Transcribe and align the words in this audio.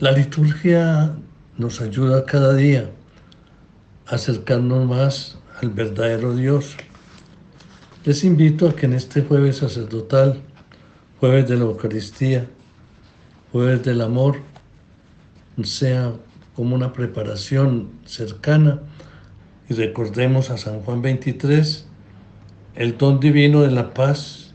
La 0.00 0.12
liturgia 0.12 1.14
nos 1.58 1.82
ayuda 1.82 2.24
cada 2.24 2.54
día 2.54 2.88
a 4.06 4.14
acercarnos 4.14 4.88
más 4.88 5.36
al 5.60 5.68
verdadero 5.68 6.34
Dios. 6.34 6.74
Les 8.06 8.24
invito 8.24 8.66
a 8.66 8.74
que 8.74 8.86
en 8.86 8.94
este 8.94 9.20
jueves 9.20 9.58
sacerdotal, 9.58 10.40
jueves 11.18 11.50
de 11.50 11.56
la 11.58 11.64
Eucaristía, 11.64 12.46
jueves 13.52 13.84
del 13.84 14.00
amor, 14.00 14.38
sea 15.64 16.14
como 16.56 16.76
una 16.76 16.94
preparación 16.94 17.90
cercana 18.06 18.80
y 19.68 19.74
recordemos 19.74 20.48
a 20.48 20.56
San 20.56 20.80
Juan 20.80 21.02
23, 21.02 21.86
el 22.76 22.96
don 22.96 23.20
divino 23.20 23.60
de 23.60 23.70
la 23.70 23.92
paz 23.92 24.54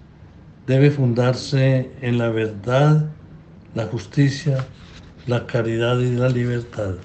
debe 0.65 0.89
fundarse 0.89 1.91
en 2.01 2.17
la 2.17 2.29
verdad, 2.29 3.11
la 3.75 3.85
justicia, 3.85 4.65
la 5.27 5.47
caridad 5.47 5.99
y 5.99 6.11
la 6.11 6.29
libertad. 6.29 6.95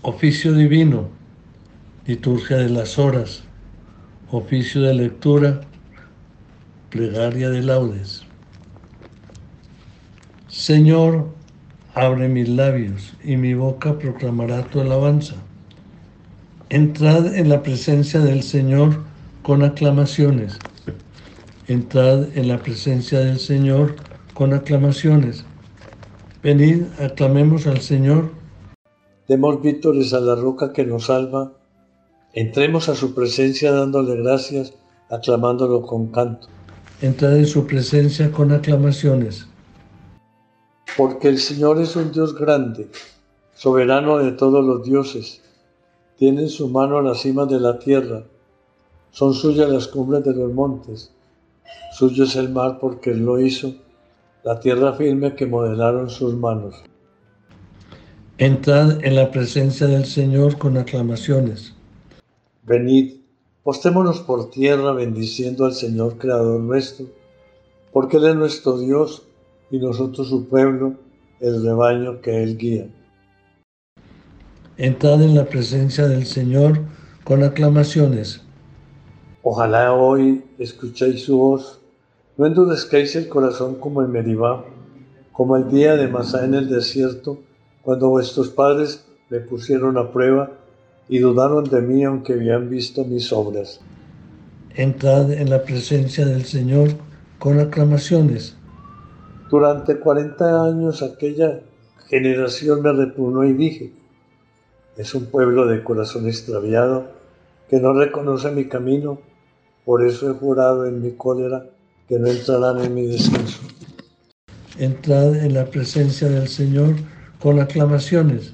Oficio 0.00 0.54
divino, 0.54 1.10
liturgia 2.06 2.56
de 2.56 2.70
las 2.70 2.98
horas, 2.98 3.42
oficio 4.30 4.80
de 4.80 4.94
lectura, 4.94 5.60
plegaria 6.88 7.50
de 7.50 7.62
laudes. 7.62 8.22
Señor, 10.48 11.28
abre 11.94 12.28
mis 12.28 12.48
labios 12.48 13.12
y 13.22 13.36
mi 13.36 13.52
boca 13.52 13.98
proclamará 13.98 14.64
tu 14.64 14.80
alabanza. 14.80 15.34
Entrad 16.70 17.34
en 17.34 17.50
la 17.50 17.62
presencia 17.62 18.20
del 18.20 18.42
Señor 18.42 19.02
con 19.42 19.62
aclamaciones. 19.62 20.58
Entrad 21.68 22.36
en 22.38 22.48
la 22.48 22.56
presencia 22.58 23.20
del 23.20 23.38
Señor 23.38 23.96
con 24.32 24.54
aclamaciones. 24.54 25.44
Venid, 26.42 26.84
aclamemos 26.98 27.66
al 27.66 27.80
Señor. 27.80 28.30
Demos 29.28 29.62
vítores 29.62 30.12
a 30.14 30.20
la 30.20 30.34
roca 30.34 30.72
que 30.72 30.84
nos 30.84 31.06
salva. 31.06 31.52
Entremos 32.32 32.88
a 32.88 32.94
su 32.94 33.14
presencia 33.14 33.72
dándole 33.72 34.16
gracias, 34.16 34.74
aclamándolo 35.08 35.82
con 35.82 36.08
canto. 36.08 36.48
Entrad 37.02 37.36
en 37.36 37.46
su 37.46 37.66
presencia 37.66 38.30
con 38.30 38.52
aclamaciones. 38.52 39.46
Porque 40.96 41.28
el 41.28 41.38
Señor 41.38 41.80
es 41.80 41.96
un 41.96 42.12
Dios 42.12 42.34
grande, 42.34 42.88
soberano 43.54 44.18
de 44.18 44.32
todos 44.32 44.64
los 44.64 44.84
dioses 44.84 45.42
tiene 46.20 46.42
en 46.42 46.48
su 46.50 46.68
mano 46.68 47.00
las 47.00 47.22
cimas 47.22 47.48
de 47.48 47.58
la 47.58 47.78
tierra, 47.78 48.24
son 49.10 49.32
suyas 49.32 49.70
las 49.70 49.88
cumbres 49.88 50.22
de 50.22 50.34
los 50.34 50.52
montes, 50.52 51.14
suyo 51.96 52.24
es 52.24 52.36
el 52.36 52.50
mar 52.50 52.76
porque 52.78 53.12
él 53.12 53.24
lo 53.24 53.40
hizo, 53.40 53.72
la 54.42 54.58
tierra 54.60 54.94
firme 54.94 55.34
que 55.34 55.46
modelaron 55.46 56.08
sus 56.08 56.34
manos. 56.34 56.82
Entrad 58.38 59.04
en 59.04 59.16
la 59.16 59.30
presencia 59.30 59.86
del 59.86 60.06
Señor 60.06 60.56
con 60.56 60.78
aclamaciones. 60.78 61.74
Venid, 62.62 63.16
postémonos 63.62 64.20
por 64.20 64.50
tierra 64.50 64.92
bendiciendo 64.92 65.66
al 65.66 65.74
Señor 65.74 66.16
Creador 66.16 66.60
nuestro, 66.60 67.06
porque 67.92 68.16
Él 68.16 68.26
es 68.28 68.36
nuestro 68.36 68.78
Dios 68.78 69.26
y 69.70 69.78
nosotros 69.78 70.28
su 70.28 70.48
pueblo, 70.48 70.94
el 71.40 71.62
rebaño 71.62 72.20
que 72.20 72.42
Él 72.42 72.56
guía. 72.56 72.86
Entrad 74.78 75.22
en 75.22 75.34
la 75.34 75.44
presencia 75.44 76.08
del 76.08 76.24
Señor 76.24 76.80
con 77.24 77.42
aclamaciones. 77.42 78.40
Ojalá 79.42 79.92
hoy 79.92 80.42
escuchéis 80.58 81.24
su 81.24 81.36
voz. 81.36 81.79
No 82.40 82.46
endurezcáis 82.46 83.16
el 83.16 83.28
corazón 83.28 83.74
como 83.74 84.00
en 84.00 84.12
Meribá, 84.12 84.64
como 85.30 85.58
el 85.58 85.68
día 85.68 85.96
de 85.96 86.08
Masá 86.08 86.42
en 86.46 86.54
el 86.54 86.70
desierto, 86.70 87.38
cuando 87.82 88.08
vuestros 88.08 88.48
padres 88.48 89.04
me 89.28 89.40
pusieron 89.40 89.98
a 89.98 90.10
prueba 90.10 90.50
y 91.06 91.18
dudaron 91.18 91.64
de 91.64 91.82
mí 91.82 92.02
aunque 92.02 92.32
habían 92.32 92.70
visto 92.70 93.04
mis 93.04 93.30
obras. 93.30 93.82
Entrad 94.74 95.30
en 95.32 95.50
la 95.50 95.62
presencia 95.64 96.24
del 96.24 96.46
Señor 96.46 96.88
con 97.38 97.60
aclamaciones. 97.60 98.56
Durante 99.50 99.98
cuarenta 99.98 100.64
años 100.64 101.02
aquella 101.02 101.60
generación 102.08 102.80
me 102.80 102.90
repugnó 102.90 103.44
y 103.44 103.52
dije, 103.52 103.92
es 104.96 105.14
un 105.14 105.26
pueblo 105.26 105.66
de 105.66 105.84
corazón 105.84 106.26
extraviado 106.26 107.04
que 107.68 107.80
no 107.80 107.92
reconoce 107.92 108.50
mi 108.50 108.64
camino, 108.64 109.18
por 109.84 110.02
eso 110.02 110.30
he 110.30 110.32
jurado 110.32 110.86
en 110.86 111.02
mi 111.02 111.10
cólera 111.10 111.66
que 112.10 112.18
no 112.18 112.26
entrarán 112.26 112.80
en 112.80 112.92
mi 112.92 113.06
descanso. 113.06 113.60
Entrad 114.78 115.36
en 115.36 115.54
la 115.54 115.64
presencia 115.64 116.28
del 116.28 116.48
Señor 116.48 116.96
con 117.38 117.60
aclamaciones. 117.60 118.52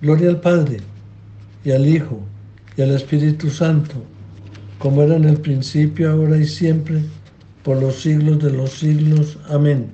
Gloria 0.00 0.28
al 0.28 0.40
Padre, 0.40 0.76
y 1.64 1.72
al 1.72 1.84
Hijo, 1.84 2.20
y 2.76 2.82
al 2.82 2.92
Espíritu 2.92 3.50
Santo, 3.50 3.94
como 4.78 5.02
era 5.02 5.16
en 5.16 5.24
el 5.24 5.38
principio, 5.38 6.12
ahora 6.12 6.36
y 6.36 6.46
siempre, 6.46 7.02
por 7.64 7.82
los 7.82 7.96
siglos 7.96 8.38
de 8.38 8.52
los 8.52 8.70
siglos. 8.70 9.36
Amén. 9.48 9.90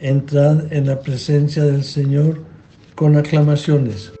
Entrad 0.00 0.70
en 0.70 0.86
la 0.86 1.00
presencia 1.00 1.64
del 1.64 1.82
Señor 1.82 2.42
con 2.94 3.16
aclamaciones. 3.16 4.12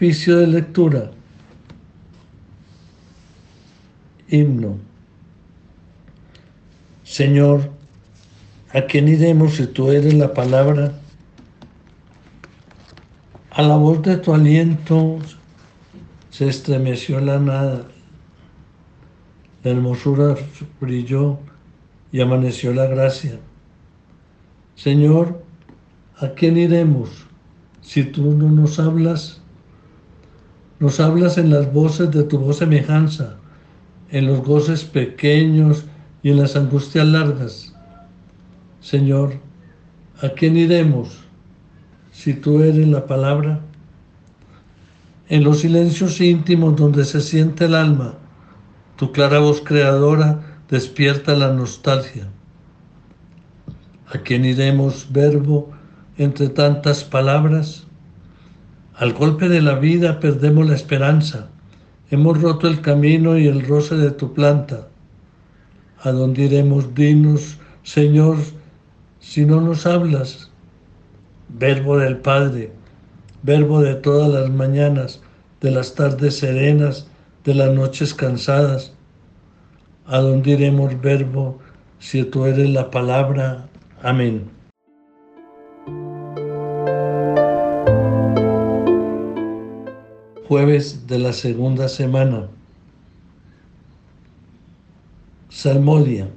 Oficio 0.00 0.38
de 0.38 0.46
lectura. 0.46 1.10
Himno. 4.30 4.78
Señor, 7.04 7.70
¿a 8.72 8.80
quién 8.86 9.08
iremos 9.08 9.56
si 9.56 9.66
tú 9.66 9.90
eres 9.90 10.14
la 10.14 10.32
palabra? 10.32 10.98
A 13.50 13.60
la 13.60 13.76
voz 13.76 14.00
de 14.00 14.16
tu 14.16 14.32
aliento 14.32 15.18
se 16.30 16.48
estremeció 16.48 17.20
la 17.20 17.38
nada 17.38 17.86
la 19.62 19.70
hermosura 19.72 20.34
brilló 20.80 21.40
y 22.10 22.22
amaneció 22.22 22.72
la 22.72 22.86
gracia. 22.86 23.38
Señor, 24.76 25.44
¿a 26.16 26.30
quién 26.30 26.56
iremos 26.56 27.10
si 27.82 28.04
tú 28.04 28.32
no 28.32 28.50
nos 28.50 28.80
hablas? 28.80 29.39
Nos 30.80 30.98
hablas 30.98 31.36
en 31.36 31.50
las 31.50 31.70
voces 31.70 32.10
de 32.10 32.22
tu 32.22 32.38
voz 32.38 32.56
semejanza, 32.56 33.36
en 34.10 34.26
los 34.26 34.40
goces 34.40 34.82
pequeños 34.82 35.84
y 36.22 36.30
en 36.30 36.38
las 36.38 36.56
angustias 36.56 37.06
largas. 37.06 37.74
Señor, 38.80 39.34
¿a 40.22 40.30
quién 40.30 40.56
iremos 40.56 41.18
si 42.12 42.32
tú 42.32 42.62
eres 42.62 42.88
la 42.88 43.04
palabra? 43.04 43.60
En 45.28 45.44
los 45.44 45.60
silencios 45.60 46.18
íntimos 46.18 46.76
donde 46.76 47.04
se 47.04 47.20
siente 47.20 47.66
el 47.66 47.74
alma, 47.74 48.14
tu 48.96 49.12
clara 49.12 49.38
voz 49.38 49.60
creadora 49.60 50.40
despierta 50.70 51.36
la 51.36 51.52
nostalgia. 51.52 52.26
¿A 54.06 54.16
quién 54.16 54.46
iremos, 54.46 55.06
verbo, 55.12 55.70
entre 56.16 56.48
tantas 56.48 57.04
palabras? 57.04 57.86
Al 59.00 59.14
golpe 59.14 59.48
de 59.48 59.62
la 59.62 59.76
vida 59.76 60.20
perdemos 60.20 60.68
la 60.68 60.74
esperanza. 60.74 61.48
Hemos 62.10 62.42
roto 62.42 62.68
el 62.68 62.82
camino 62.82 63.38
y 63.38 63.46
el 63.46 63.66
roce 63.66 63.94
de 63.94 64.10
tu 64.10 64.34
planta. 64.34 64.88
¿A 66.02 66.10
dónde 66.10 66.42
iremos? 66.42 66.94
Dinos, 66.94 67.56
Señor, 67.82 68.36
si 69.18 69.46
no 69.46 69.62
nos 69.62 69.86
hablas. 69.86 70.50
Verbo 71.48 71.96
del 71.96 72.18
Padre, 72.18 72.72
verbo 73.42 73.80
de 73.80 73.94
todas 73.94 74.28
las 74.28 74.50
mañanas, 74.50 75.22
de 75.62 75.70
las 75.70 75.94
tardes 75.94 76.36
serenas, 76.36 77.08
de 77.44 77.54
las 77.54 77.72
noches 77.72 78.12
cansadas. 78.12 78.92
¿A 80.04 80.18
dónde 80.18 80.50
iremos, 80.50 81.00
verbo, 81.00 81.58
si 82.00 82.22
tú 82.24 82.44
eres 82.44 82.68
la 82.68 82.90
palabra? 82.90 83.66
Amén. 84.02 84.59
Jueves 90.50 91.06
de 91.06 91.20
la 91.20 91.32
segunda 91.32 91.88
semana. 91.88 92.48
Salmodia. 95.48 96.28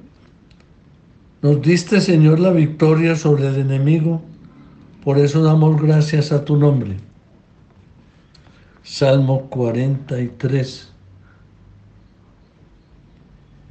Nos 1.42 1.60
diste, 1.64 2.00
Señor, 2.00 2.40
la 2.40 2.52
victoria 2.52 3.16
sobre 3.16 3.48
el 3.48 3.56
enemigo, 3.56 4.22
por 5.04 5.18
eso 5.18 5.42
damos 5.42 5.82
gracias 5.82 6.32
a 6.32 6.46
tu 6.46 6.58
nombre. 6.58 6.98
Salmo 8.84 9.50
43 9.50 10.92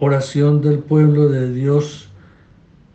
oración 0.01 0.61
del 0.61 0.81
pueblo 0.81 1.29
de 1.29 1.53
Dios 1.53 2.09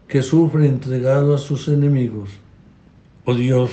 que 0.10 0.22
sufre 0.22 0.68
entregado 0.68 1.34
a 1.34 1.38
sus 1.38 1.70
enemigos. 1.70 2.30
Oh 3.24 3.34
Dios, 3.34 3.72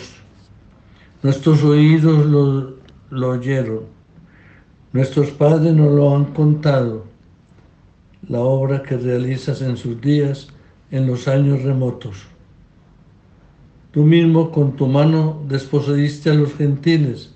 nuestros 1.24 1.64
oídos 1.64 2.24
lo, 3.14 3.30
oyeron, 3.30 3.94
Nuestros 4.92 5.30
padres 5.30 5.74
nos 5.74 5.92
lo 5.92 6.14
han 6.14 6.26
contado, 6.26 7.04
la 8.28 8.38
obra 8.38 8.82
que 8.82 8.96
realizas 8.96 9.60
en 9.60 9.76
sus 9.76 10.00
días, 10.00 10.48
en 10.92 11.08
los 11.08 11.26
años 11.26 11.62
remotos. 11.62 12.26
Tú 13.90 14.04
mismo 14.04 14.52
con 14.52 14.76
tu 14.76 14.86
mano 14.86 15.42
desposeíste 15.48 16.30
a 16.30 16.34
los 16.34 16.54
gentiles 16.54 17.34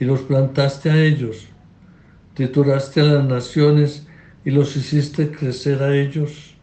y 0.00 0.04
los 0.04 0.20
plantaste 0.22 0.90
a 0.90 1.00
ellos, 1.00 1.46
trituraste 2.34 3.00
a 3.00 3.04
las 3.04 3.24
naciones 3.24 4.06
y 4.44 4.50
los 4.50 4.76
hiciste 4.76 5.30
crecer 5.30 5.82
a 5.84 5.96
ellos. 5.96 6.54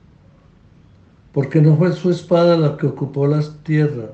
Porque 1.31 1.61
no 1.61 1.77
fue 1.77 1.93
su 1.93 2.09
espada 2.09 2.57
la 2.57 2.75
que 2.75 2.87
ocupó 2.87 3.27
la 3.27 3.41
tierra, 3.63 4.11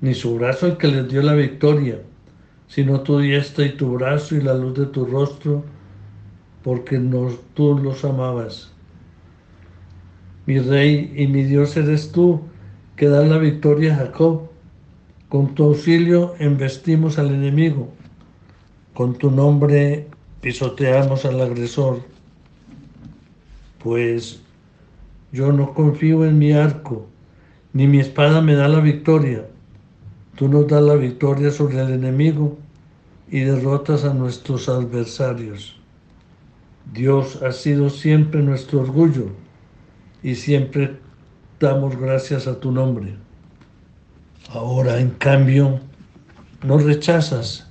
ni 0.00 0.14
su 0.14 0.34
brazo 0.34 0.66
el 0.66 0.76
que 0.78 0.88
les 0.88 1.08
dio 1.08 1.22
la 1.22 1.34
victoria, 1.34 2.00
sino 2.68 3.00
tu 3.00 3.18
diestra 3.18 3.64
y 3.64 3.76
tu 3.76 3.92
brazo 3.92 4.36
y 4.36 4.40
la 4.40 4.54
luz 4.54 4.78
de 4.78 4.86
tu 4.86 5.04
rostro, 5.04 5.64
porque 6.62 7.00
tú 7.54 7.78
los 7.78 8.04
amabas. 8.04 8.72
Mi 10.46 10.58
rey 10.58 11.12
y 11.16 11.26
mi 11.26 11.42
Dios 11.42 11.76
eres 11.76 12.12
tú, 12.12 12.40
que 12.96 13.08
das 13.08 13.28
la 13.28 13.38
victoria 13.38 13.94
a 13.94 13.98
Jacob. 13.98 14.48
Con 15.28 15.54
tu 15.54 15.64
auxilio 15.64 16.34
embestimos 16.38 17.18
al 17.18 17.34
enemigo. 17.34 17.88
Con 18.94 19.14
tu 19.14 19.30
nombre 19.30 20.06
pisoteamos 20.40 21.24
al 21.24 21.40
agresor. 21.40 22.00
Pues 23.82 24.40
yo 25.32 25.52
no 25.52 25.74
confío 25.74 26.24
en 26.24 26.38
mi 26.38 26.52
arco, 26.52 27.06
ni 27.72 27.86
mi 27.86 27.98
espada 27.98 28.40
me 28.40 28.54
da 28.54 28.68
la 28.68 28.80
victoria. 28.80 29.46
Tú 30.36 30.48
nos 30.48 30.68
das 30.68 30.82
la 30.82 30.94
victoria 30.94 31.50
sobre 31.50 31.80
el 31.80 31.92
enemigo 31.92 32.58
y 33.30 33.40
derrotas 33.40 34.04
a 34.04 34.12
nuestros 34.12 34.68
adversarios. 34.68 35.80
Dios 36.92 37.42
ha 37.42 37.52
sido 37.52 37.88
siempre 37.88 38.42
nuestro 38.42 38.80
orgullo 38.80 39.30
y 40.22 40.34
siempre 40.34 40.98
damos 41.58 41.96
gracias 41.96 42.46
a 42.46 42.60
tu 42.60 42.70
nombre. 42.70 43.16
Ahora, 44.50 45.00
en 45.00 45.10
cambio, 45.10 45.80
nos 46.62 46.84
rechazas 46.84 47.66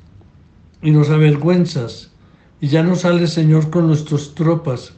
y 0.81 0.89
nos 0.89 1.11
avergüenzas 1.11 2.11
y 2.59 2.67
ya 2.67 2.81
no 2.81 2.95
sales, 2.95 3.31
Señor, 3.31 3.69
con 3.69 3.87
nuestras 3.87 4.33
tropas. 4.33 4.93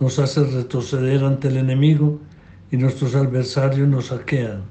Nos 0.00 0.18
haces 0.18 0.52
retroceder 0.52 1.24
ante 1.24 1.48
el 1.48 1.56
enemigo 1.56 2.20
y 2.70 2.76
nuestros 2.76 3.14
adversarios 3.14 3.88
nos 3.88 4.06
saquean. 4.06 4.64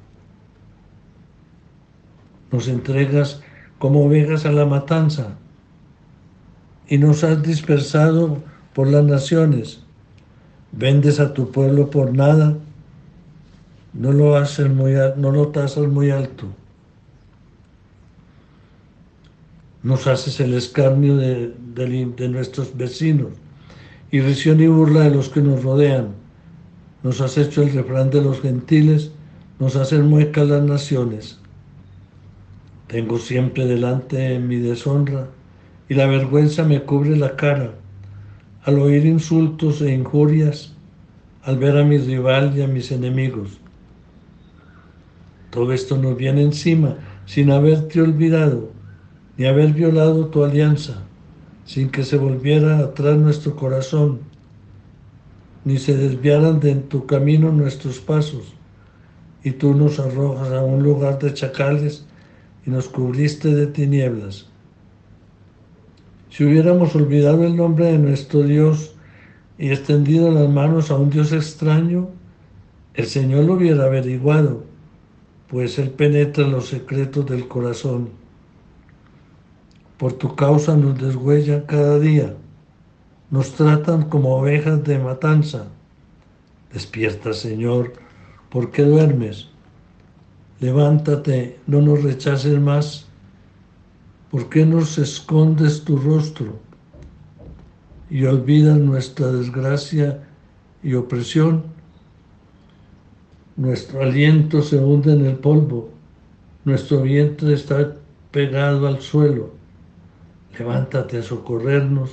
Nos 2.52 2.68
entregas 2.68 3.42
como 3.80 4.06
ovejas 4.06 4.46
a 4.46 4.52
la 4.52 4.66
matanza 4.66 5.38
y 6.88 6.98
nos 6.98 7.24
has 7.24 7.42
dispersado 7.42 8.44
por 8.74 8.88
las 8.88 9.04
naciones. 9.04 9.80
Vendes 10.72 11.20
a 11.20 11.34
tu 11.34 11.52
pueblo 11.52 11.90
por 11.90 12.14
nada, 12.14 12.58
no 13.94 14.12
lo, 14.12 14.38
haces 14.38 14.70
muy, 14.70 14.94
no 15.18 15.32
lo 15.32 15.48
tasas 15.50 15.88
muy 15.88 16.12
alto. 16.12 16.48
Nos 19.84 20.08
haces 20.08 20.40
el 20.40 20.54
escarnio 20.54 21.18
de, 21.18 21.54
de 21.76 22.30
nuestros 22.30 22.78
vecinos, 22.78 23.30
irrisión 24.12 24.62
y 24.62 24.68
burla 24.68 25.02
de 25.02 25.12
los 25.12 25.30
que 25.30 25.42
nos 25.42 25.64
rodean. 25.64 26.10
Nos 27.04 27.20
has 27.20 27.38
hecho 27.38 27.64
el 27.64 27.74
refrán 27.74 28.12
de 28.12 28.22
los 28.22 28.42
gentiles, 28.42 29.12
nos 29.60 29.76
hacen 29.76 30.08
muecas 30.08 30.48
las 30.48 30.64
naciones. 30.64 31.41
Tengo 32.92 33.20
siempre 33.20 33.66
delante 33.68 34.38
mi 34.40 34.58
deshonra 34.58 35.30
y 35.88 35.94
la 35.94 36.08
vergüenza 36.08 36.66
me 36.66 36.82
cubre 36.82 37.16
la 37.16 37.38
cara 37.38 37.76
al 38.66 38.80
oír 38.80 39.06
insultos 39.06 39.82
e 39.82 39.94
injurias, 39.94 40.74
al 41.42 41.58
ver 41.58 41.78
a 41.78 41.86
mi 41.86 41.98
rival 42.00 42.52
y 42.58 42.62
a 42.62 42.68
mis 42.68 42.92
enemigos. 42.92 43.62
Todo 45.52 45.72
esto 45.72 45.96
nos 45.96 46.18
viene 46.18 46.42
encima 46.42 46.98
sin 47.26 47.52
haberte 47.52 48.02
olvidado, 48.02 48.72
ni 49.38 49.46
haber 49.46 49.72
violado 49.72 50.28
tu 50.28 50.44
alianza, 50.44 51.02
sin 51.64 51.92
que 51.92 52.04
se 52.04 52.18
volviera 52.18 52.80
atrás 52.80 53.18
nuestro 53.18 53.56
corazón, 53.56 54.20
ni 55.64 55.78
se 55.78 55.96
desviaran 55.96 56.60
de 56.60 56.76
tu 56.76 57.06
camino 57.06 57.54
nuestros 57.54 58.02
pasos, 58.02 58.54
y 59.46 59.52
tú 59.52 59.76
nos 59.76 59.98
arrojas 59.98 60.52
a 60.52 60.62
un 60.62 60.84
lugar 60.84 61.18
de 61.20 61.34
chacales 61.34 62.06
y 62.66 62.70
nos 62.70 62.88
cubriste 62.88 63.54
de 63.54 63.68
tinieblas. 63.68 64.48
Si 66.30 66.46
hubiéramos 66.46 66.96
olvidado 66.96 67.44
el 67.44 67.56
nombre 67.56 67.86
de 67.86 67.98
nuestro 67.98 68.44
Dios 68.44 68.96
y 69.58 69.70
extendido 69.70 70.32
las 70.32 70.50
manos 70.50 70.90
a 70.90 70.96
un 70.96 71.10
Dios 71.10 71.34
extraño, 71.34 72.10
el 72.94 73.06
Señor 73.06 73.44
lo 73.46 73.54
hubiera 73.54 73.86
averiguado, 73.86 74.64
pues 75.48 75.78
Él 75.78 75.90
penetra 75.90 76.48
los 76.48 76.68
secretos 76.68 77.26
del 77.26 77.48
corazón. 77.48 78.10
Por 79.98 80.14
tu 80.14 80.36
causa 80.36 80.76
nos 80.76 81.00
deshuellan 81.00 81.62
cada 81.62 82.00
día, 82.00 82.36
nos 83.30 83.52
tratan 83.52 84.10
como 84.10 84.38
ovejas 84.38 84.84
de 84.84 84.98
matanza. 85.00 85.68
Despierta, 86.74 87.34
Señor, 87.34 87.94
¿por 88.50 88.72
qué 88.72 88.84
duermes? 88.84 89.51
Levántate, 90.62 91.60
no 91.66 91.82
nos 91.82 92.04
rechaces 92.04 92.58
más. 92.60 93.08
¿Por 94.30 94.48
qué 94.48 94.66
nos 94.66 94.98
escondes 94.98 95.84
tu 95.84 95.98
rostro 95.98 96.60
y 98.10 98.24
olvidas 98.24 98.78
nuestra 98.78 99.32
desgracia 99.32 100.24
y 100.84 100.94
opresión? 100.94 101.64
Nuestro 103.58 104.04
aliento 104.04 104.62
se 104.62 104.78
hunde 104.78 105.14
en 105.14 105.26
el 105.26 105.36
polvo, 105.36 105.90
nuestro 106.64 107.02
vientre 107.02 107.54
está 107.54 107.96
pegado 108.32 108.88
al 108.88 109.02
suelo. 109.02 109.52
Levántate 110.58 111.18
a 111.18 111.24
socorrernos, 111.24 112.12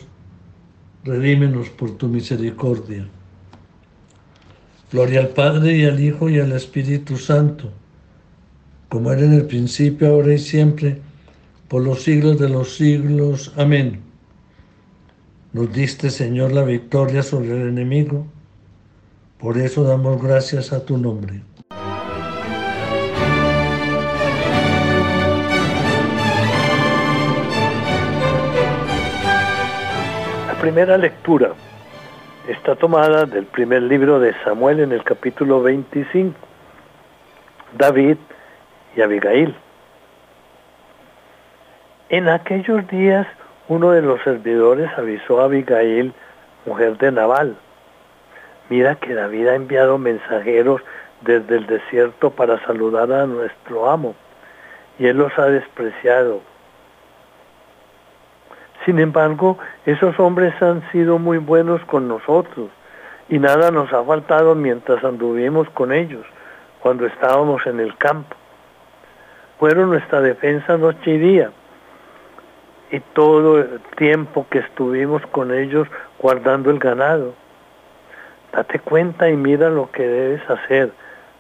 redímenos 1.05 1.69
por 1.69 1.97
tu 1.99 2.09
misericordia. 2.09 3.07
Gloria 4.91 5.21
al 5.21 5.29
Padre 5.29 5.77
y 5.77 5.85
al 5.85 6.01
Hijo 6.01 6.31
y 6.31 6.41
al 6.41 6.53
Espíritu 6.53 7.19
Santo 7.19 7.71
como 8.89 9.13
era 9.13 9.23
en 9.23 9.35
el 9.35 9.47
principio, 9.47 10.09
ahora 10.09 10.33
y 10.33 10.39
siempre, 10.39 11.01
por 11.69 11.83
los 11.83 12.03
siglos 12.03 12.39
de 12.39 12.49
los 12.49 12.77
siglos. 12.77 13.53
Amén. 13.57 14.01
Nos 15.53 15.73
diste, 15.73 16.11
Señor, 16.11 16.53
la 16.53 16.65
victoria 16.65 17.23
sobre 17.23 17.51
el 17.51 17.69
enemigo. 17.69 18.27
Por 19.39 19.59
eso 19.59 19.85
damos 19.85 20.23
gracias 20.23 20.73
a 20.73 20.85
tu 20.85 20.97
nombre. 20.99 21.43
La 30.47 30.59
primera 30.61 30.99
lectura 30.99 31.53
está 32.49 32.75
tomada 32.75 33.27
del 33.27 33.45
primer 33.47 33.83
libro 33.83 34.19
de 34.19 34.35
Samuel 34.45 34.81
en 34.81 34.93
el 34.93 35.05
capítulo 35.05 35.63
25. 35.63 36.35
David 37.77 38.17
y 38.99 39.03
Abigail. 39.03 39.55
En 42.09 42.29
aquellos 42.29 42.85
días 42.89 43.29
uno 43.69 43.93
de 43.93 44.03
los 44.03 44.21
servidores 44.23 44.91
avisó 44.97 45.41
a 45.41 45.45
Abigail, 45.45 46.13
mujer 46.67 46.99
de 46.99 47.13
Nabal, 47.13 47.57
mira 48.69 48.97
que 48.97 49.15
David 49.15 49.47
ha 49.47 49.55
enviado 49.55 49.99
mensajeros 49.99 50.81
desde 51.21 51.59
el 51.59 51.67
desierto 51.67 52.31
para 52.31 52.59
saludar 52.65 53.13
a 53.13 53.27
nuestro 53.27 53.89
amo, 53.89 54.17
y 54.99 55.07
él 55.07 55.19
los 55.19 55.39
ha 55.39 55.47
despreciado. 55.47 56.41
Sin 58.85 58.99
embargo, 58.99 59.59
esos 59.87 60.19
hombres 60.19 60.61
han 60.61 60.83
sido 60.91 61.21
muy 61.21 61.39
buenos 61.39 61.85
con 61.85 62.09
nosotros, 62.09 62.71
y 63.29 63.39
nada 63.39 63.71
nos 63.71 63.93
ha 63.93 64.03
faltado 64.03 64.57
mientras 64.57 65.05
anduvimos 65.05 65.71
con 65.71 65.93
ellos, 65.93 66.27
cuando 66.81 67.07
estábamos 67.07 67.65
en 67.67 67.79
el 67.79 67.97
campo 67.97 68.38
fueron 69.59 69.91
nuestra 69.91 70.21
defensa 70.21 70.77
noche 70.77 71.11
y 71.11 71.19
día. 71.19 71.51
Y 72.91 73.01
todo 73.01 73.59
el 73.59 73.81
tiempo 73.97 74.47
que 74.51 74.61
estuvimos 74.61 75.21
con 75.27 75.53
ellos 75.53 75.87
guardando 76.19 76.71
el 76.71 76.79
ganado. 76.79 77.35
Date 78.53 78.79
cuenta 78.79 79.29
y 79.29 79.37
mira 79.37 79.69
lo 79.69 79.91
que 79.91 80.07
debes 80.07 80.49
hacer, 80.49 80.91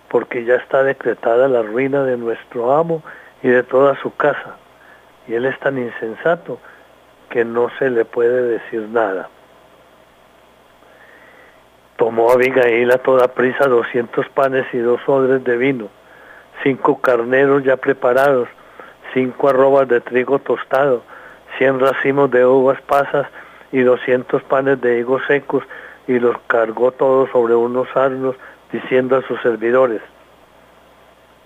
porque 0.08 0.44
ya 0.44 0.56
está 0.56 0.82
decretada 0.82 1.48
la 1.48 1.62
ruina 1.62 2.02
de 2.02 2.18
nuestro 2.18 2.72
amo 2.72 3.02
y 3.42 3.48
de 3.48 3.62
toda 3.62 3.96
su 4.02 4.14
casa. 4.14 4.56
Y 5.26 5.34
él 5.34 5.46
es 5.46 5.58
tan 5.60 5.78
insensato 5.78 6.58
que 7.30 7.44
no 7.44 7.70
se 7.78 7.88
le 7.88 8.04
puede 8.04 8.42
decir 8.42 8.88
nada. 8.90 9.30
Tomó 11.96 12.30
Abigail 12.30 12.90
a 12.90 12.98
toda 12.98 13.28
prisa 13.28 13.66
doscientos 13.66 14.28
panes 14.28 14.66
y 14.72 14.78
dos 14.78 15.00
odres 15.06 15.42
de 15.44 15.56
vino 15.56 15.97
cinco 16.62 17.00
carneros 17.00 17.64
ya 17.64 17.76
preparados, 17.76 18.48
cinco 19.14 19.48
arrobas 19.48 19.88
de 19.88 20.00
trigo 20.00 20.38
tostado, 20.38 21.02
cien 21.56 21.80
racimos 21.80 22.30
de 22.30 22.44
uvas 22.44 22.80
pasas 22.82 23.26
y 23.72 23.80
doscientos 23.80 24.42
panes 24.44 24.80
de 24.80 24.98
higos 24.98 25.22
secos, 25.26 25.64
y 26.06 26.18
los 26.18 26.36
cargó 26.46 26.90
todos 26.92 27.30
sobre 27.30 27.54
unos 27.54 27.88
asnos, 27.94 28.34
diciendo 28.72 29.16
a 29.16 29.22
sus 29.22 29.40
servidores, 29.42 30.00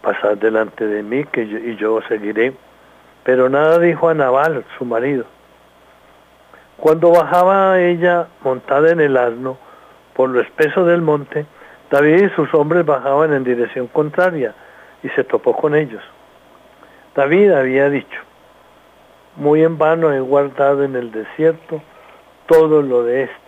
pasad 0.02 0.37
delante 0.37 0.87
de 0.87 1.02
mí 1.02 1.25
y 1.35 1.76
yo 1.76 2.00
seguiré. 2.09 2.52
Pero 3.25 3.49
nada 3.49 3.78
dijo 3.78 4.09
a 4.09 4.14
Nabal, 4.14 4.64
su 4.76 4.85
marido. 4.85 5.25
Cuando 6.76 7.12
bajaba 7.12 7.81
ella 7.81 8.26
montada 8.42 8.90
en 8.90 9.00
el 9.00 9.16
asno 9.16 9.57
por 10.14 10.31
lo 10.31 10.40
espeso 10.40 10.85
del 10.85 11.00
monte, 11.00 11.47
David 11.90 12.25
y 12.25 12.31
sus 12.31 12.52
hombres 12.54 12.85
bajaban 12.85 13.33
en 13.33 13.45
dirección 13.45 13.87
contraria 13.87 14.54
y 15.03 15.09
se 15.11 15.25
topó 15.25 15.57
con 15.57 15.75
ellos. 15.75 16.03
David 17.15 17.53
había 17.53 17.91
dicho, 17.91 18.21
muy 19.37 19.63
en 19.63 19.79
vano 19.79 20.13
he 20.13 20.21
guardado 20.21 20.85
en 20.85 20.97
el 20.97 21.11
desierto 21.11 21.83
todo 22.47 22.83
lo 22.83 23.03
de 23.03 23.25
este, 23.25 23.39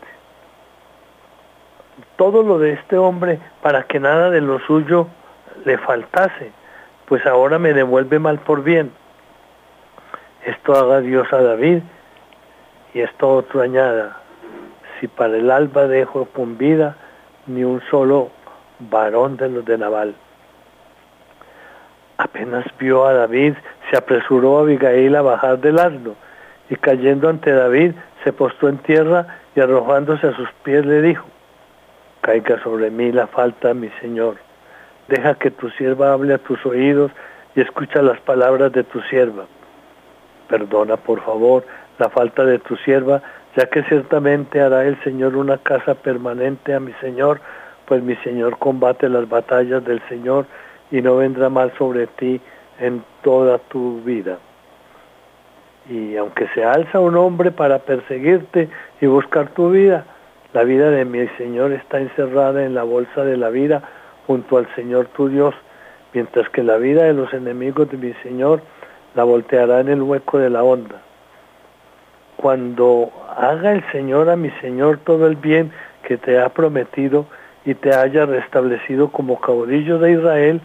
todo 2.16 2.42
lo 2.42 2.58
de 2.58 2.72
este 2.72 2.98
hombre 2.98 3.38
para 3.62 3.84
que 3.84 4.00
nada 4.00 4.30
de 4.30 4.40
lo 4.40 4.58
suyo 4.60 5.08
le 5.64 5.78
faltase, 5.78 6.52
pues 7.06 7.24
ahora 7.26 7.58
me 7.58 7.72
devuelve 7.72 8.18
mal 8.18 8.38
por 8.38 8.62
bien. 8.62 8.92
Esto 10.44 10.74
haga 10.74 11.00
Dios 11.00 11.32
a 11.32 11.42
David 11.42 11.82
y 12.92 13.00
esto 13.00 13.28
otro 13.28 13.62
añada, 13.62 14.18
si 15.00 15.08
para 15.08 15.36
el 15.36 15.50
alba 15.50 15.86
dejo 15.86 16.26
con 16.26 16.58
vida 16.58 16.96
ni 17.46 17.64
un 17.64 17.82
solo 17.90 18.30
varón 18.78 19.36
de 19.36 19.48
los 19.48 19.64
de 19.64 19.78
Naval. 19.78 20.14
Apenas 22.16 22.64
vio 22.78 23.04
a 23.06 23.12
David, 23.12 23.54
se 23.90 23.96
apresuró 23.96 24.58
a 24.58 24.60
Abigail 24.62 25.16
a 25.16 25.22
bajar 25.22 25.58
del 25.58 25.78
asno, 25.78 26.14
y 26.70 26.76
cayendo 26.76 27.28
ante 27.28 27.52
David, 27.52 27.92
se 28.22 28.32
postó 28.32 28.68
en 28.68 28.78
tierra 28.78 29.26
y 29.54 29.60
arrojándose 29.60 30.28
a 30.28 30.36
sus 30.36 30.48
pies 30.62 30.86
le 30.86 31.02
dijo, 31.02 31.26
caiga 32.20 32.62
sobre 32.62 32.90
mí 32.90 33.12
la 33.12 33.26
falta, 33.26 33.74
mi 33.74 33.90
Señor. 34.00 34.36
Deja 35.08 35.34
que 35.34 35.50
tu 35.50 35.68
sierva 35.70 36.12
hable 36.12 36.34
a 36.34 36.38
tus 36.38 36.64
oídos 36.64 37.10
y 37.54 37.60
escucha 37.60 38.00
las 38.00 38.18
palabras 38.20 38.72
de 38.72 38.84
tu 38.84 39.00
sierva. 39.02 39.44
Perdona, 40.48 40.96
por 40.96 41.20
favor, 41.22 41.64
la 41.98 42.08
falta 42.08 42.44
de 42.44 42.58
tu 42.58 42.76
sierva, 42.76 43.22
ya 43.56 43.66
que 43.66 43.82
ciertamente 43.84 44.60
hará 44.60 44.84
el 44.84 45.00
Señor 45.04 45.36
una 45.36 45.58
casa 45.58 45.94
permanente 45.94 46.74
a 46.74 46.80
mi 46.80 46.92
Señor, 46.94 47.40
pues 47.86 48.02
mi 48.02 48.16
Señor 48.16 48.58
combate 48.58 49.08
las 49.08 49.28
batallas 49.28 49.84
del 49.84 50.00
Señor 50.08 50.46
y 50.94 51.02
no 51.02 51.16
vendrá 51.16 51.48
mal 51.48 51.72
sobre 51.76 52.06
ti 52.06 52.40
en 52.78 53.02
toda 53.22 53.58
tu 53.58 54.00
vida. 54.02 54.38
Y 55.90 56.16
aunque 56.16 56.46
se 56.54 56.64
alza 56.64 57.00
un 57.00 57.16
hombre 57.16 57.50
para 57.50 57.80
perseguirte 57.80 58.68
y 59.00 59.06
buscar 59.06 59.48
tu 59.48 59.70
vida, 59.70 60.04
la 60.52 60.62
vida 60.62 60.90
de 60.90 61.04
mi 61.04 61.26
Señor 61.36 61.72
está 61.72 61.98
encerrada 61.98 62.64
en 62.64 62.74
la 62.74 62.84
bolsa 62.84 63.24
de 63.24 63.36
la 63.36 63.50
vida 63.50 63.82
junto 64.28 64.56
al 64.56 64.72
Señor 64.76 65.06
tu 65.06 65.28
Dios, 65.28 65.52
mientras 66.12 66.48
que 66.50 66.62
la 66.62 66.76
vida 66.76 67.02
de 67.02 67.12
los 67.12 67.34
enemigos 67.34 67.90
de 67.90 67.96
mi 67.96 68.12
Señor 68.22 68.60
la 69.16 69.24
volteará 69.24 69.80
en 69.80 69.88
el 69.88 70.00
hueco 70.00 70.38
de 70.38 70.48
la 70.48 70.62
onda. 70.62 71.02
Cuando 72.36 73.10
haga 73.36 73.72
el 73.72 73.82
Señor 73.90 74.30
a 74.30 74.36
mi 74.36 74.50
Señor 74.60 74.98
todo 74.98 75.26
el 75.26 75.34
bien 75.34 75.72
que 76.04 76.18
te 76.18 76.38
ha 76.38 76.50
prometido 76.50 77.26
y 77.64 77.74
te 77.74 77.92
haya 77.92 78.26
restablecido 78.26 79.08
como 79.08 79.40
caudillo 79.40 79.98
de 79.98 80.12
Israel, 80.12 80.60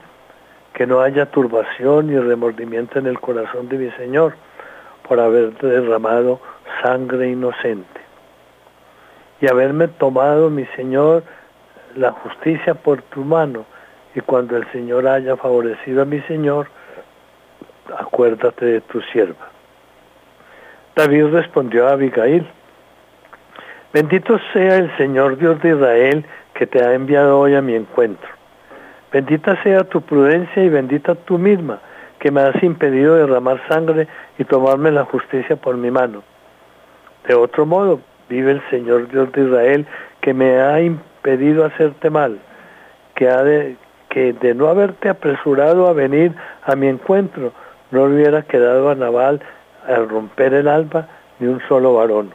que 0.80 0.88
no 0.88 1.02
haya 1.02 1.26
turbación 1.26 2.08
ni 2.08 2.18
remordimiento 2.18 3.00
en 3.00 3.08
el 3.08 3.20
corazón 3.20 3.68
de 3.68 3.78
mi 3.78 3.92
Señor 3.98 4.36
por 5.06 5.20
haber 5.20 5.52
derramado 5.58 6.40
sangre 6.82 7.28
inocente. 7.28 8.00
Y 9.42 9.50
haberme 9.50 9.90
tomado, 9.90 10.50
mi 10.50 10.66
Señor, 10.78 11.24
la 11.98 12.14
justicia 12.14 12.76
por 12.76 13.02
tu 13.02 13.26
mano, 13.26 13.66
y 14.16 14.22
cuando 14.22 14.56
el 14.56 14.72
Señor 14.72 15.06
haya 15.06 15.36
favorecido 15.36 16.04
a 16.04 16.06
mi 16.06 16.22
Señor, 16.22 16.70
acuérdate 17.98 18.66
de 18.66 18.80
tu 18.80 19.02
sierva. 19.02 19.50
David 20.96 21.26
respondió 21.26 21.90
a 21.90 21.92
Abigail, 21.92 22.48
bendito 23.92 24.40
sea 24.54 24.78
el 24.78 24.96
Señor 24.96 25.38
Dios 25.38 25.62
de 25.62 25.72
Israel 25.72 26.26
que 26.54 26.66
te 26.66 26.82
ha 26.82 26.94
enviado 26.94 27.38
hoy 27.38 27.56
a 27.56 27.62
mi 27.62 27.76
encuentro. 27.76 28.39
Bendita 29.12 29.62
sea 29.64 29.84
tu 29.86 30.02
prudencia 30.02 30.64
y 30.64 30.70
bendita 30.70 31.16
tú 31.16 31.40
misma, 31.40 31.80
que 32.20 32.30
me 32.32 32.42
has 32.42 32.62
impedido 32.62 33.16
derramar 33.16 33.60
sangre 33.68 34.08
y 34.38 34.44
tomarme 34.44 34.92
la 34.92 35.06
justicia 35.06 35.56
por 35.56 35.78
mi 35.78 35.90
mano. 35.90 36.22
De 37.28 37.34
otro 37.34 37.66
modo, 37.66 38.02
vive 38.30 38.52
el 38.52 38.62
Señor 38.70 39.10
Dios 39.10 39.32
de 39.32 39.46
Israel, 39.46 39.88
que 40.22 40.34
me 40.34 40.62
ha 40.62 40.80
impedido 40.82 41.66
hacerte 41.66 42.10
mal, 42.10 42.40
que, 43.16 43.28
ha 43.30 43.44
de, 43.44 43.78
que 44.10 44.34
de 44.34 44.54
no 44.54 44.68
haberte 44.68 45.10
apresurado 45.10 45.88
a 45.88 45.94
venir 45.94 46.34
a 46.64 46.76
mi 46.76 46.88
encuentro, 46.88 47.52
no 47.92 48.04
hubiera 48.04 48.44
quedado 48.44 48.90
a 48.90 48.96
Naval 48.96 49.42
al 49.88 50.08
romper 50.08 50.54
el 50.54 50.68
alba 50.68 51.08
ni 51.40 51.48
un 51.48 51.62
solo 51.68 51.96
varón. 51.96 52.32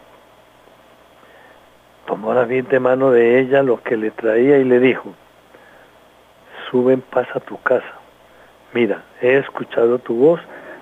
Tomó 2.07 2.35
David 2.35 2.66
de 2.66 2.81
mano 2.81 3.12
de 3.12 3.40
ella 3.40 3.62
lo 3.62 3.81
que 3.83 3.97
le 3.97 4.11
traía 4.11 4.59
y 4.59 4.64
le 4.64 4.81
dijo, 4.81 5.14
sube 6.75 6.93
en 6.93 7.02
paz 7.02 7.28
a 7.37 7.38
tu 7.38 7.57
casa. 7.62 8.00
Mira, 8.73 9.04
he 9.23 9.37
escuchado 9.37 10.00
tu 10.00 10.16
voz 10.16 10.40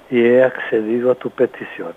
y 0.08 0.24
he 0.24 0.42
accedido 0.42 1.12
a 1.12 1.14
tu 1.16 1.28
petición. 1.28 1.92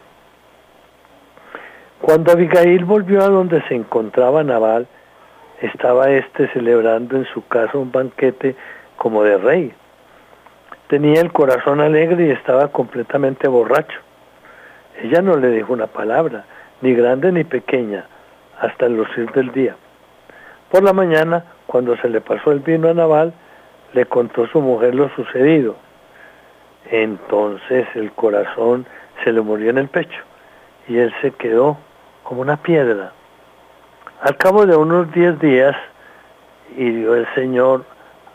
Cuando 2.02 2.34
Abigail 2.34 2.84
volvió 2.84 3.22
a 3.24 3.30
donde 3.30 3.62
se 3.70 3.74
encontraba 3.74 4.44
Naval, 4.44 4.86
estaba 5.62 6.10
éste 6.10 6.50
celebrando 6.50 7.16
en 7.16 7.24
su 7.28 7.48
casa 7.48 7.78
un 7.78 7.90
banquete 7.90 8.58
como 8.98 9.24
de 9.24 9.38
rey. 9.38 9.74
Tenía 10.90 11.22
el 11.22 11.32
corazón 11.32 11.80
alegre 11.80 12.28
y 12.28 12.32
estaba 12.32 12.68
completamente 12.68 13.48
borracho. 13.48 14.02
Ella 15.02 15.22
no 15.22 15.38
le 15.38 15.52
dijo 15.52 15.72
una 15.72 15.88
palabra, 15.88 16.44
ni 16.82 16.94
grande 16.94 17.32
ni 17.32 17.46
pequeña, 17.46 18.08
hasta 18.60 18.88
el 18.88 18.98
lucir 18.98 19.32
del 19.32 19.54
día. 19.54 19.78
Por 20.70 20.84
la 20.84 20.92
mañana, 20.92 21.46
cuando 21.66 21.96
se 21.96 22.10
le 22.10 22.20
pasó 22.20 22.52
el 22.52 22.60
vino 22.60 22.90
a 22.90 22.94
Naval, 22.94 23.34
le 23.96 24.06
contó 24.06 24.46
su 24.48 24.60
mujer 24.60 24.94
lo 24.94 25.08
sucedido. 25.16 25.76
Entonces 26.92 27.88
el 27.96 28.12
corazón 28.12 28.86
se 29.24 29.32
le 29.32 29.40
murió 29.40 29.70
en 29.70 29.78
el 29.78 29.88
pecho 29.88 30.22
y 30.88 30.98
él 30.98 31.14
se 31.22 31.32
quedó 31.32 31.78
como 32.24 32.42
una 32.42 32.58
piedra. 32.58 33.14
Al 34.22 34.36
cabo 34.36 34.66
de 34.66 34.76
unos 34.76 35.12
diez 35.14 35.40
días, 35.40 35.76
hirió 36.78 37.16
el 37.16 37.26
Señor 37.36 37.86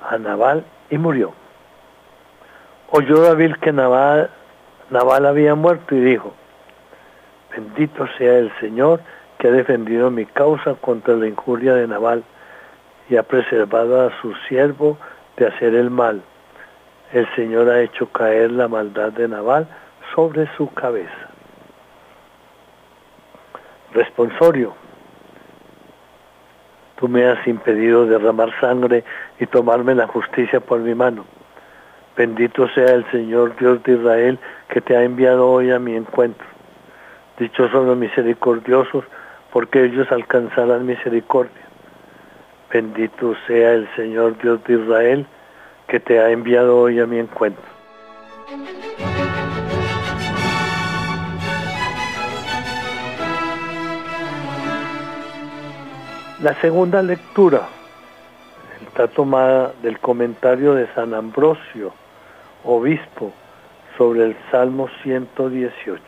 a 0.09 0.17
Naval 0.17 0.65
y 0.89 0.97
murió. 0.97 1.35
Oyó 2.91 3.21
David 3.21 3.57
que 3.61 3.71
Naval, 3.71 4.31
Naval 4.89 5.27
había 5.27 5.55
muerto 5.55 5.95
y 5.95 6.01
dijo, 6.01 6.33
bendito 7.55 8.07
sea 8.17 8.39
el 8.39 8.51
Señor 8.61 9.01
que 9.39 9.49
ha 9.49 9.51
defendido 9.51 10.11
mi 10.11 10.25
causa 10.25 10.75
contra 10.77 11.15
la 11.17 11.27
injuria 11.27 11.75
de 11.75 11.87
Naval 11.87 12.25
y 13.11 13.17
ha 13.17 13.23
preservado 13.23 14.07
a 14.07 14.21
su 14.23 14.35
siervo 14.49 14.97
de 15.41 15.47
hacer 15.47 15.75
el 15.75 15.91
mal. 15.91 16.23
El 17.13 17.27
Señor 17.35 17.69
ha 17.71 17.81
hecho 17.81 18.07
caer 18.13 18.53
la 18.53 18.69
maldad 18.69 19.11
de 19.13 19.27
Naval 19.27 19.67
sobre 20.15 20.47
su 20.57 20.73
cabeza. 20.73 21.31
Responsorio. 23.93 24.75
Tú 26.97 27.09
me 27.09 27.27
has 27.27 27.45
impedido 27.47 28.07
derramar 28.07 28.53
sangre 28.61 29.03
y 29.41 29.47
tomarme 29.47 29.95
la 29.95 30.07
justicia 30.07 30.61
por 30.61 30.79
mi 30.81 30.95
mano. 30.95 31.25
Bendito 32.17 32.69
sea 32.69 32.95
el 32.95 33.11
Señor 33.11 33.57
Dios 33.57 33.83
de 33.83 33.95
Israel 33.95 34.39
que 34.69 34.83
te 34.83 34.95
ha 34.95 35.03
enviado 35.03 35.51
hoy 35.51 35.71
a 35.71 35.79
mi 35.79 35.97
encuentro. 35.97 36.47
Dichosos 37.39 37.87
los 37.87 37.97
misericordiosos, 37.97 39.05
porque 39.51 39.85
ellos 39.85 40.13
alcanzarán 40.13 40.85
misericordia. 40.85 41.70
Bendito 42.73 43.35
sea 43.49 43.73
el 43.73 43.89
Señor 43.97 44.39
Dios 44.41 44.63
de 44.63 44.75
Israel, 44.75 45.27
que 45.89 45.99
te 45.99 46.21
ha 46.21 46.31
enviado 46.31 46.79
hoy 46.79 47.01
a 47.01 47.07
mi 47.07 47.19
encuentro. 47.19 47.65
La 56.41 56.55
segunda 56.61 57.03
lectura 57.03 57.69
está 58.87 59.09
tomada 59.09 59.73
del 59.83 59.99
comentario 59.99 60.75
de 60.75 60.87
San 60.95 61.13
Ambrosio, 61.13 61.93
obispo, 62.63 63.33
sobre 63.99 64.27
el 64.27 64.37
Salmo 64.53 64.89
118. 65.03 66.01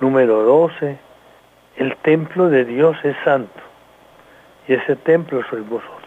Número 0.00 0.44
12. 0.44 0.98
El 1.78 1.96
templo 1.96 2.48
de 2.48 2.64
Dios 2.64 2.96
es 3.02 3.16
santo 3.24 3.71
y 4.68 4.74
ese 4.74 4.96
templo 4.96 5.42
sois 5.48 5.68
vosotros. 5.68 5.98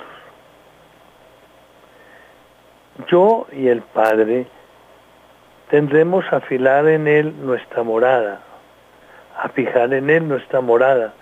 Yo 3.07 3.47
y 3.51 3.67
el 3.67 3.81
Padre 3.81 4.47
tendremos 5.69 6.25
a 6.31 6.37
afilar 6.37 6.87
en 6.87 7.07
él 7.07 7.35
nuestra 7.45 7.83
morada. 7.83 8.41
a 9.37 9.49
fijar 9.49 9.93
en 9.93 10.09
Él 10.09 10.27
nuestra 10.27 10.61
morada, 10.61 11.13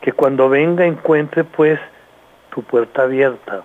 que 0.00 0.12
cuando 0.12 0.48
venga 0.48 0.84
encuentre 0.84 1.44
pues 1.44 1.80
tu 2.50 2.62
puerta 2.62 3.02
abierta. 3.02 3.62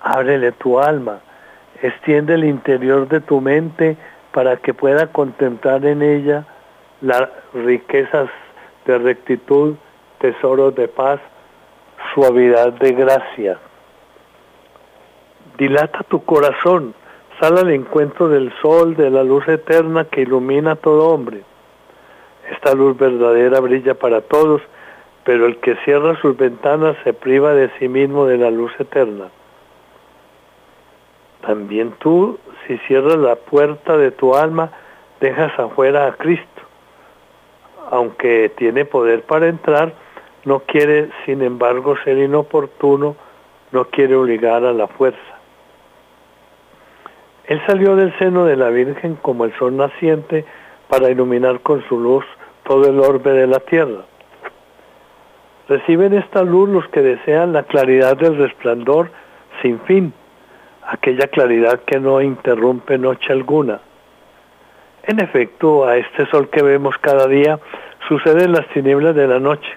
Ábrele 0.00 0.52
tu 0.52 0.78
alma, 0.78 1.20
extiende 1.82 2.34
el 2.34 2.44
interior 2.44 3.08
de 3.08 3.20
tu 3.20 3.40
mente 3.40 3.96
para 4.32 4.56
que 4.56 4.74
pueda 4.74 5.06
contemplar 5.08 5.84
en 5.84 6.02
ella 6.02 6.44
las 7.00 7.28
riquezas 7.54 8.28
de 8.84 8.98
rectitud, 8.98 9.76
tesoros 10.20 10.74
de 10.74 10.88
paz, 10.88 11.20
suavidad 12.14 12.72
de 12.74 12.92
gracia. 12.92 13.58
Dilata 15.56 16.04
tu 16.04 16.24
corazón, 16.24 16.94
sal 17.40 17.58
al 17.58 17.70
encuentro 17.70 18.28
del 18.28 18.52
sol, 18.60 18.94
de 18.96 19.10
la 19.10 19.24
luz 19.24 19.46
eterna 19.48 20.04
que 20.04 20.22
ilumina 20.22 20.72
a 20.72 20.76
todo 20.76 21.08
hombre. 21.08 21.42
Esta 22.50 22.74
luz 22.74 22.96
verdadera 22.96 23.60
brilla 23.60 23.94
para 23.94 24.20
todos, 24.20 24.62
pero 25.24 25.46
el 25.46 25.58
que 25.58 25.76
cierra 25.84 26.20
sus 26.20 26.36
ventanas 26.36 26.96
se 27.04 27.12
priva 27.12 27.52
de 27.52 27.70
sí 27.78 27.88
mismo 27.88 28.26
de 28.26 28.38
la 28.38 28.50
luz 28.50 28.72
eterna. 28.78 29.28
También 31.42 31.92
tú, 31.98 32.38
si 32.66 32.78
cierras 32.86 33.16
la 33.16 33.36
puerta 33.36 33.96
de 33.96 34.10
tu 34.10 34.34
alma, 34.34 34.70
dejas 35.20 35.56
afuera 35.58 36.06
a 36.06 36.12
Cristo. 36.12 36.62
Aunque 37.90 38.52
tiene 38.56 38.84
poder 38.84 39.22
para 39.22 39.48
entrar, 39.48 39.92
no 40.48 40.60
quiere, 40.60 41.10
sin 41.26 41.42
embargo, 41.42 41.96
ser 42.04 42.18
inoportuno, 42.18 43.14
no 43.70 43.84
quiere 43.84 44.16
obligar 44.16 44.64
a 44.64 44.72
la 44.72 44.88
fuerza. 44.88 45.38
Él 47.44 47.60
salió 47.66 47.96
del 47.96 48.16
seno 48.18 48.44
de 48.46 48.56
la 48.56 48.70
Virgen 48.70 49.16
como 49.16 49.44
el 49.44 49.56
sol 49.58 49.76
naciente 49.76 50.44
para 50.88 51.10
iluminar 51.10 51.60
con 51.60 51.86
su 51.88 52.00
luz 52.00 52.24
todo 52.64 52.88
el 52.88 52.98
orbe 52.98 53.32
de 53.32 53.46
la 53.46 53.60
tierra. 53.60 54.04
Reciben 55.68 56.14
esta 56.14 56.42
luz 56.42 56.68
los 56.68 56.88
que 56.88 57.02
desean 57.02 57.52
la 57.52 57.64
claridad 57.64 58.16
del 58.16 58.38
resplandor 58.38 59.10
sin 59.60 59.78
fin, 59.80 60.14
aquella 60.86 61.26
claridad 61.28 61.80
que 61.80 62.00
no 62.00 62.22
interrumpe 62.22 62.96
noche 62.96 63.32
alguna. 63.32 63.80
En 65.02 65.20
efecto, 65.20 65.86
a 65.86 65.96
este 65.98 66.26
sol 66.30 66.48
que 66.48 66.62
vemos 66.62 66.96
cada 66.98 67.26
día 67.26 67.58
suceden 68.08 68.52
las 68.52 68.66
tinieblas 68.68 69.14
de 69.14 69.26
la 69.26 69.38
noche. 69.38 69.68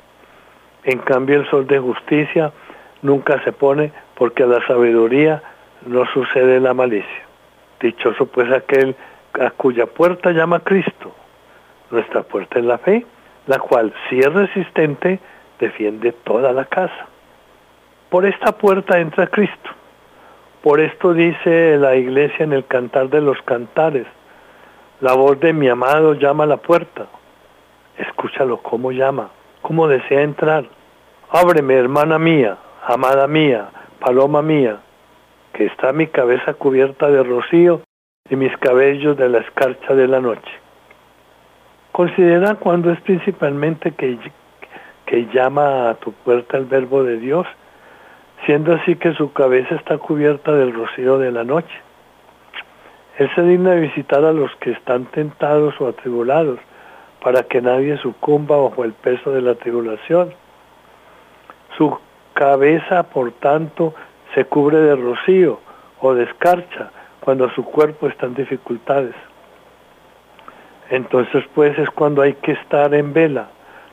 En 0.83 0.99
cambio, 0.99 1.39
el 1.39 1.49
sol 1.49 1.67
de 1.67 1.79
justicia 1.79 2.51
nunca 3.01 3.43
se 3.43 3.51
pone 3.51 3.91
porque 4.15 4.43
a 4.43 4.47
la 4.47 4.65
sabiduría 4.65 5.41
no 5.85 6.05
sucede 6.07 6.59
la 6.59 6.73
malicia. 6.73 7.25
Dichoso 7.79 8.25
pues 8.25 8.51
aquel 8.51 8.95
a 9.39 9.51
cuya 9.51 9.85
puerta 9.85 10.31
llama 10.31 10.59
Cristo. 10.59 11.13
Nuestra 11.89 12.23
puerta 12.23 12.59
es 12.59 12.65
la 12.65 12.77
fe, 12.77 13.05
la 13.47 13.59
cual, 13.59 13.93
si 14.09 14.19
es 14.19 14.31
resistente, 14.33 15.19
defiende 15.59 16.11
toda 16.11 16.51
la 16.51 16.65
casa. 16.65 17.07
Por 18.09 18.25
esta 18.25 18.51
puerta 18.57 18.99
entra 18.99 19.27
Cristo. 19.27 19.69
Por 20.61 20.79
esto 20.79 21.13
dice 21.13 21.77
la 21.77 21.95
iglesia 21.95 22.43
en 22.43 22.53
el 22.53 22.65
cantar 22.65 23.09
de 23.09 23.21
los 23.21 23.41
cantares, 23.43 24.05
la 24.99 25.13
voz 25.13 25.39
de 25.39 25.53
mi 25.53 25.67
amado 25.67 26.13
llama 26.13 26.43
a 26.43 26.47
la 26.47 26.57
puerta. 26.57 27.07
Escúchalo 27.97 28.57
cómo 28.57 28.91
llama, 28.91 29.31
cómo 29.61 29.87
desea 29.87 30.21
entrar. 30.21 30.65
Ábreme, 31.29 31.75
hermana 31.75 32.19
mía, 32.19 32.57
amada 32.85 33.27
mía, 33.27 33.69
paloma 33.99 34.41
mía, 34.41 34.79
que 35.53 35.65
está 35.65 35.93
mi 35.93 36.07
cabeza 36.07 36.53
cubierta 36.53 37.09
de 37.09 37.23
rocío 37.23 37.81
y 38.29 38.35
mis 38.35 38.55
cabellos 38.57 39.17
de 39.17 39.29
la 39.29 39.39
escarcha 39.39 39.93
de 39.93 40.07
la 40.07 40.19
noche. 40.19 40.51
Considera 41.91 42.55
cuando 42.55 42.91
es 42.91 42.99
principalmente 43.01 43.91
que, 43.91 44.17
que 45.05 45.27
llama 45.33 45.89
a 45.89 45.95
tu 45.95 46.13
puerta 46.13 46.57
el 46.57 46.65
verbo 46.65 47.03
de 47.03 47.17
Dios, 47.17 47.45
siendo 48.45 48.73
así 48.73 48.95
que 48.95 49.13
su 49.13 49.33
cabeza 49.33 49.75
está 49.75 49.97
cubierta 49.97 50.53
del 50.53 50.73
rocío 50.73 51.17
de 51.17 51.31
la 51.31 51.43
noche. 51.43 51.75
Él 53.17 53.29
se 53.35 53.43
digna 53.43 53.75
visitar 53.75 54.23
a 54.23 54.31
los 54.31 54.55
que 54.55 54.71
están 54.71 55.05
tentados 55.05 55.79
o 55.79 55.87
atribulados, 55.87 56.59
para 57.21 57.43
que 57.43 57.61
nadie 57.61 57.97
sucumba 57.97 58.57
bajo 58.57 58.83
el 58.83 58.93
peso 58.93 59.31
de 59.31 59.41
la 59.41 59.55
tribulación. 59.55 60.33
Su 61.77 61.97
cabeza, 62.33 63.03
por 63.03 63.31
tanto, 63.33 63.93
se 64.33 64.45
cubre 64.45 64.77
de 64.77 64.95
rocío 64.95 65.59
o 65.99 66.13
de 66.13 66.23
escarcha 66.23 66.91
cuando 67.19 67.49
su 67.51 67.63
cuerpo 67.63 68.07
está 68.07 68.25
en 68.25 68.33
dificultades. 68.33 69.15
Entonces, 70.89 71.45
pues 71.53 71.77
es 71.77 71.89
cuando 71.91 72.21
hay 72.21 72.33
que 72.33 72.53
estar 72.53 72.93
en 72.93 73.13
vela. 73.13 73.49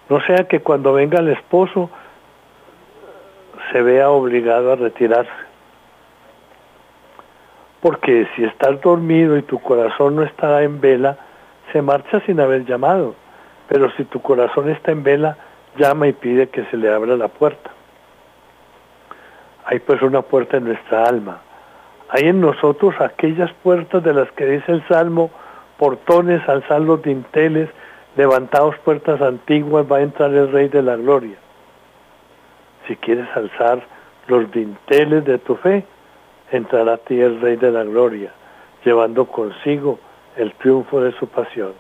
No 0.09 0.21
sea 0.23 0.49
que 0.49 0.61
cuando 0.61 0.95
venga 0.95 1.21
el 1.21 1.29
esposo 1.29 1.91
se 3.71 3.83
vea 3.83 4.09
obligado 4.09 4.73
a 4.73 4.77
retirarse. 4.77 5.31
Porque 7.81 8.27
si 8.35 8.45
estás 8.45 8.81
dormido 8.81 9.37
y 9.37 9.43
tu 9.43 9.61
corazón 9.61 10.17
no 10.17 10.23
está 10.23 10.63
en 10.63 10.81
vela, 10.81 11.19
se 11.73 11.83
marcha 11.83 12.21
sin 12.27 12.41
haber 12.41 12.65
llamado. 12.65 13.15
Pero 13.69 13.91
si 13.93 14.05
tu 14.05 14.21
corazón 14.21 14.71
está 14.71 14.93
en 14.93 15.03
vela, 15.03 15.37
llama 15.77 16.09
y 16.09 16.13
pide 16.13 16.49
que 16.49 16.65
se 16.67 16.77
le 16.77 16.93
abra 16.93 17.17
la 17.17 17.29
puerta. 17.29 17.71
Hay 19.67 19.81
pues 19.81 20.01
una 20.03 20.23
puerta 20.23 20.57
en 20.57 20.65
nuestra 20.65 21.05
alma. 21.05 21.43
Hay 22.09 22.29
en 22.29 22.41
nosotros 22.41 22.95
aquellas 23.01 23.53
puertas 23.63 24.03
de 24.03 24.15
las 24.15 24.31
que 24.33 24.47
dice 24.47 24.73
el 24.73 24.87
Salmo, 24.89 25.31
portones, 25.77 26.47
alzar 26.49 26.81
los 26.81 27.03
dinteles, 27.03 27.69
levantados 28.17 28.77
puertas 28.79 29.21
antiguas, 29.21 29.87
va 29.91 29.99
a 29.99 30.03
entrar 30.03 30.33
el 30.33 30.51
Rey 30.51 30.69
de 30.69 30.83
la 30.83 30.97
Gloria. 30.97 31.37
Si 32.87 32.97
quieres 32.97 33.29
alzar 33.35 33.83
los 34.27 34.51
dinteles 34.51 35.27
de 35.27 35.39
tu 35.39 35.57
fe, 35.57 35.85
entrará 36.51 36.95
a 36.95 36.97
ti 36.97 37.21
el 37.21 37.39
Rey 37.43 37.57
de 37.57 37.71
la 37.71 37.85
Gloria, 37.85 38.33
llevando 38.85 39.27
consigo 39.27 39.99
el 40.37 40.53
triunfo 40.55 41.01
de 41.01 41.13
su 41.13 41.27
pasión. 41.29 41.73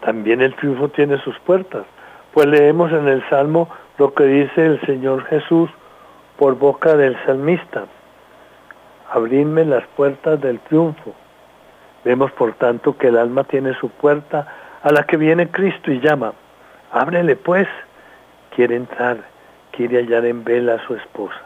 También 0.00 0.40
el 0.40 0.54
triunfo 0.54 0.88
tiene 0.88 1.18
sus 1.18 1.38
puertas, 1.40 1.84
pues 2.32 2.46
leemos 2.46 2.92
en 2.92 3.08
el 3.08 3.26
Salmo 3.28 3.68
lo 3.98 4.12
que 4.14 4.24
dice 4.24 4.66
el 4.66 4.80
Señor 4.82 5.24
Jesús 5.26 5.70
por 6.36 6.56
boca 6.56 6.96
del 6.96 7.16
salmista. 7.24 7.86
Abridme 9.10 9.64
las 9.64 9.86
puertas 9.96 10.40
del 10.40 10.60
triunfo. 10.60 11.14
Vemos 12.04 12.30
por 12.32 12.54
tanto 12.54 12.96
que 12.96 13.08
el 13.08 13.16
alma 13.16 13.44
tiene 13.44 13.74
su 13.74 13.88
puerta 13.88 14.46
a 14.82 14.92
la 14.92 15.04
que 15.04 15.16
viene 15.16 15.50
Cristo 15.50 15.90
y 15.90 16.00
llama. 16.00 16.34
Ábrele 16.92 17.36
pues. 17.36 17.68
Quiere 18.54 18.76
entrar, 18.76 19.18
quiere 19.70 19.98
hallar 19.98 20.24
en 20.24 20.44
vela 20.44 20.74
a 20.74 20.86
su 20.86 20.94
esposa. 20.94 21.40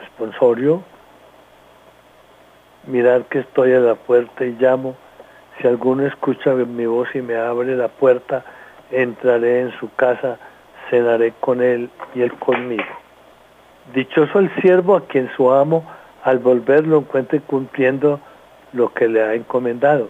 Responsorio. 0.00 0.82
Mirar 2.86 3.24
que 3.26 3.40
estoy 3.40 3.72
a 3.72 3.80
la 3.80 3.94
puerta 3.94 4.44
y 4.44 4.56
llamo. 4.58 4.96
Si 5.58 5.68
alguno 5.68 6.04
escucha 6.06 6.52
mi 6.54 6.86
voz 6.86 7.08
y 7.14 7.22
me 7.22 7.36
abre 7.36 7.76
la 7.76 7.88
puerta, 7.88 8.44
entraré 8.90 9.60
en 9.60 9.72
su 9.78 9.92
casa, 9.94 10.38
cenaré 10.90 11.32
con 11.40 11.62
él 11.62 11.90
y 12.14 12.22
él 12.22 12.32
conmigo. 12.34 12.84
Dichoso 13.94 14.38
el 14.38 14.54
siervo 14.60 14.96
a 14.96 15.06
quien 15.06 15.30
su 15.36 15.52
amo 15.52 15.84
al 16.24 16.38
volver 16.38 16.86
lo 16.86 16.98
encuentre 16.98 17.40
cumpliendo 17.40 18.20
lo 18.72 18.92
que 18.92 19.08
le 19.08 19.22
ha 19.22 19.34
encomendado. 19.34 20.08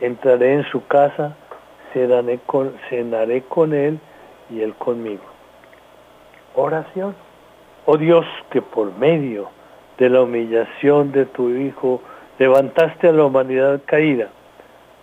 Entraré 0.00 0.54
en 0.54 0.64
su 0.64 0.86
casa, 0.86 1.36
cenaré 1.92 2.38
con, 2.46 2.74
cenaré 2.88 3.42
con 3.42 3.74
él 3.74 3.98
y 4.50 4.60
él 4.60 4.74
conmigo. 4.74 5.24
Oración. 6.54 7.14
Oh 7.84 7.96
Dios, 7.96 8.26
que 8.50 8.62
por 8.62 8.92
medio 8.96 9.48
de 9.98 10.10
la 10.10 10.22
humillación 10.22 11.12
de 11.12 11.26
tu 11.26 11.50
Hijo 11.50 12.02
levantaste 12.38 13.08
a 13.08 13.12
la 13.12 13.24
humanidad 13.24 13.80
caída, 13.86 14.28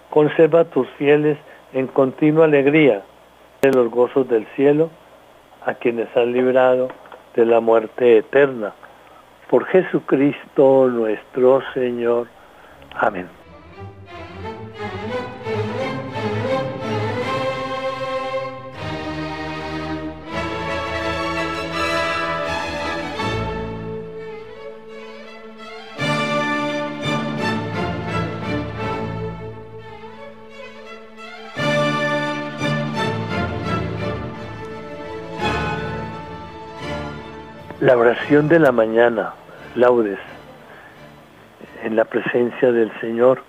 conserva 0.10 0.62
a 0.62 0.66
tus 0.66 0.88
fieles 0.98 1.38
en 1.74 1.88
continua 1.88 2.46
alegría 2.46 3.02
de 3.62 3.72
los 3.72 3.90
gozos 3.90 4.28
del 4.28 4.46
cielo, 4.56 4.90
a 5.66 5.74
quienes 5.74 6.08
has 6.16 6.28
librado 6.28 6.90
de 7.36 7.46
la 7.46 7.60
muerte 7.60 8.18
eterna. 8.18 8.74
Por 9.50 9.66
Jesucristo 9.66 10.88
nuestro 10.90 11.62
Señor. 11.74 12.28
Amén. 12.96 13.43
La 37.84 37.98
oración 37.98 38.48
de 38.48 38.60
la 38.60 38.72
mañana, 38.72 39.34
laudes, 39.76 40.18
en 41.84 41.98
la 41.98 42.06
presencia 42.06 42.72
del 42.72 42.90
Señor, 43.02 43.44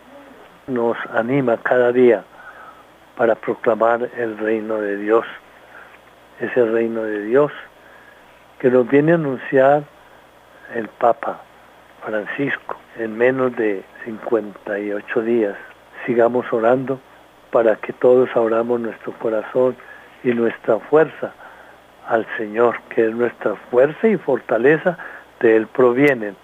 nos 0.67 0.97
anima 1.13 1.57
cada 1.59 1.93
día 1.93 2.25
para 3.17 3.37
proclamar 3.37 4.11
el 4.17 4.37
reino 4.37 4.81
de 4.81 4.97
Dios. 4.97 5.25
Ese 6.41 6.65
reino 6.65 7.05
de 7.05 7.27
Dios 7.27 7.53
que 8.59 8.71
nos 8.71 8.89
viene 8.89 9.13
a 9.13 9.15
anunciar 9.15 9.85
el 10.75 10.89
Papa 10.89 11.41
Francisco 12.05 12.77
en 12.99 13.17
menos 13.17 13.55
de 13.55 13.85
58 14.05 15.23
días. 15.23 15.55
Sigamos 16.07 16.53
orando 16.53 16.99
para 17.53 17.77
que 17.77 17.93
todos 17.93 18.29
abramos 18.35 18.81
nuestro 18.81 19.13
corazón 19.13 19.77
y 20.25 20.31
nuestra 20.31 20.81
fuerza 20.81 21.33
al 22.09 22.27
Señor, 22.37 22.81
que 22.91 23.07
es 23.07 23.15
nuestra 23.15 23.55
fuerza 23.71 24.09
y 24.09 24.17
fortaleza, 24.17 24.99
de 25.41 25.57
Él 25.57 25.67
provienen, 25.67 26.37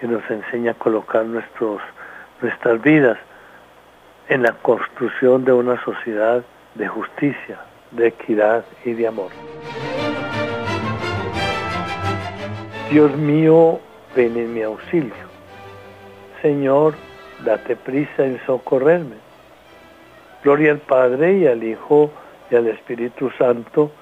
que 0.00 0.06
nos 0.06 0.28
enseña 0.30 0.72
a 0.72 0.74
colocar 0.74 1.24
nuestras 1.24 2.82
vidas 2.82 3.18
en 4.28 4.42
la 4.42 4.52
construcción 4.52 5.44
de 5.44 5.52
una 5.52 5.82
sociedad 5.84 6.42
de 6.74 6.88
justicia, 6.88 7.60
de 7.90 8.08
equidad 8.08 8.64
y 8.84 8.92
de 8.94 9.06
amor. 9.06 9.30
Dios 12.90 13.16
mío, 13.16 13.80
ven 14.14 14.36
en 14.36 14.54
mi 14.54 14.62
auxilio. 14.62 15.14
Señor, 16.42 16.94
date 17.44 17.76
prisa 17.76 18.24
en 18.24 18.40
socorrerme. 18.44 19.16
Gloria 20.42 20.72
al 20.72 20.78
Padre 20.78 21.38
y 21.38 21.46
al 21.46 21.62
Hijo 21.62 22.10
y 22.50 22.56
al 22.56 22.66
Espíritu 22.66 23.30
Santo, 23.38 23.92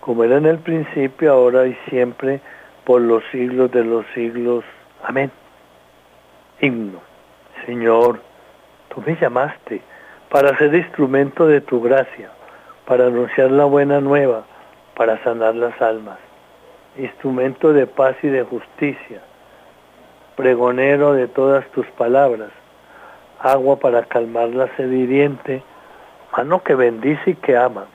como 0.00 0.24
era 0.24 0.38
en 0.38 0.46
el 0.46 0.58
principio, 0.58 1.32
ahora 1.32 1.66
y 1.66 1.76
siempre, 1.88 2.40
por 2.84 3.00
los 3.02 3.22
siglos 3.30 3.70
de 3.70 3.84
los 3.84 4.04
siglos. 4.14 4.64
Amén. 5.02 5.30
Himno. 6.60 7.00
Señor, 7.66 8.20
tú 8.88 9.02
me 9.06 9.16
llamaste 9.16 9.82
para 10.30 10.56
ser 10.58 10.74
instrumento 10.74 11.46
de 11.46 11.60
tu 11.60 11.80
gracia, 11.80 12.30
para 12.86 13.06
anunciar 13.06 13.50
la 13.50 13.64
buena 13.64 14.00
nueva, 14.00 14.44
para 14.96 15.22
sanar 15.22 15.54
las 15.54 15.80
almas, 15.80 16.18
instrumento 16.96 17.72
de 17.72 17.86
paz 17.86 18.16
y 18.22 18.28
de 18.28 18.42
justicia, 18.44 19.20
pregonero 20.36 21.12
de 21.12 21.28
todas 21.28 21.66
tus 21.72 21.86
palabras, 21.88 22.50
agua 23.40 23.76
para 23.78 24.04
calmar 24.04 24.48
la 24.48 24.74
sediente, 24.76 25.62
mano 26.36 26.62
que 26.62 26.74
bendice 26.74 27.30
y 27.30 27.34
que 27.34 27.56
ama. 27.56 27.86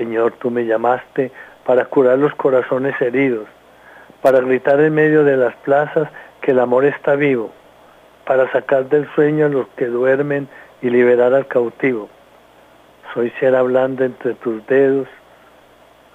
Señor, 0.00 0.32
tú 0.38 0.50
me 0.50 0.64
llamaste 0.64 1.30
para 1.66 1.84
curar 1.84 2.16
los 2.16 2.34
corazones 2.36 2.98
heridos, 3.02 3.46
para 4.22 4.40
gritar 4.40 4.80
en 4.80 4.94
medio 4.94 5.24
de 5.24 5.36
las 5.36 5.54
plazas 5.56 6.08
que 6.40 6.52
el 6.52 6.58
amor 6.58 6.86
está 6.86 7.16
vivo, 7.16 7.52
para 8.24 8.50
sacar 8.50 8.88
del 8.88 9.06
sueño 9.14 9.44
a 9.44 9.50
los 9.50 9.68
que 9.76 9.88
duermen 9.88 10.48
y 10.80 10.88
liberar 10.88 11.34
al 11.34 11.46
cautivo. 11.48 12.08
Soy 13.12 13.28
ser 13.40 13.54
hablando 13.54 14.02
entre 14.02 14.32
tus 14.36 14.66
dedos, 14.68 15.06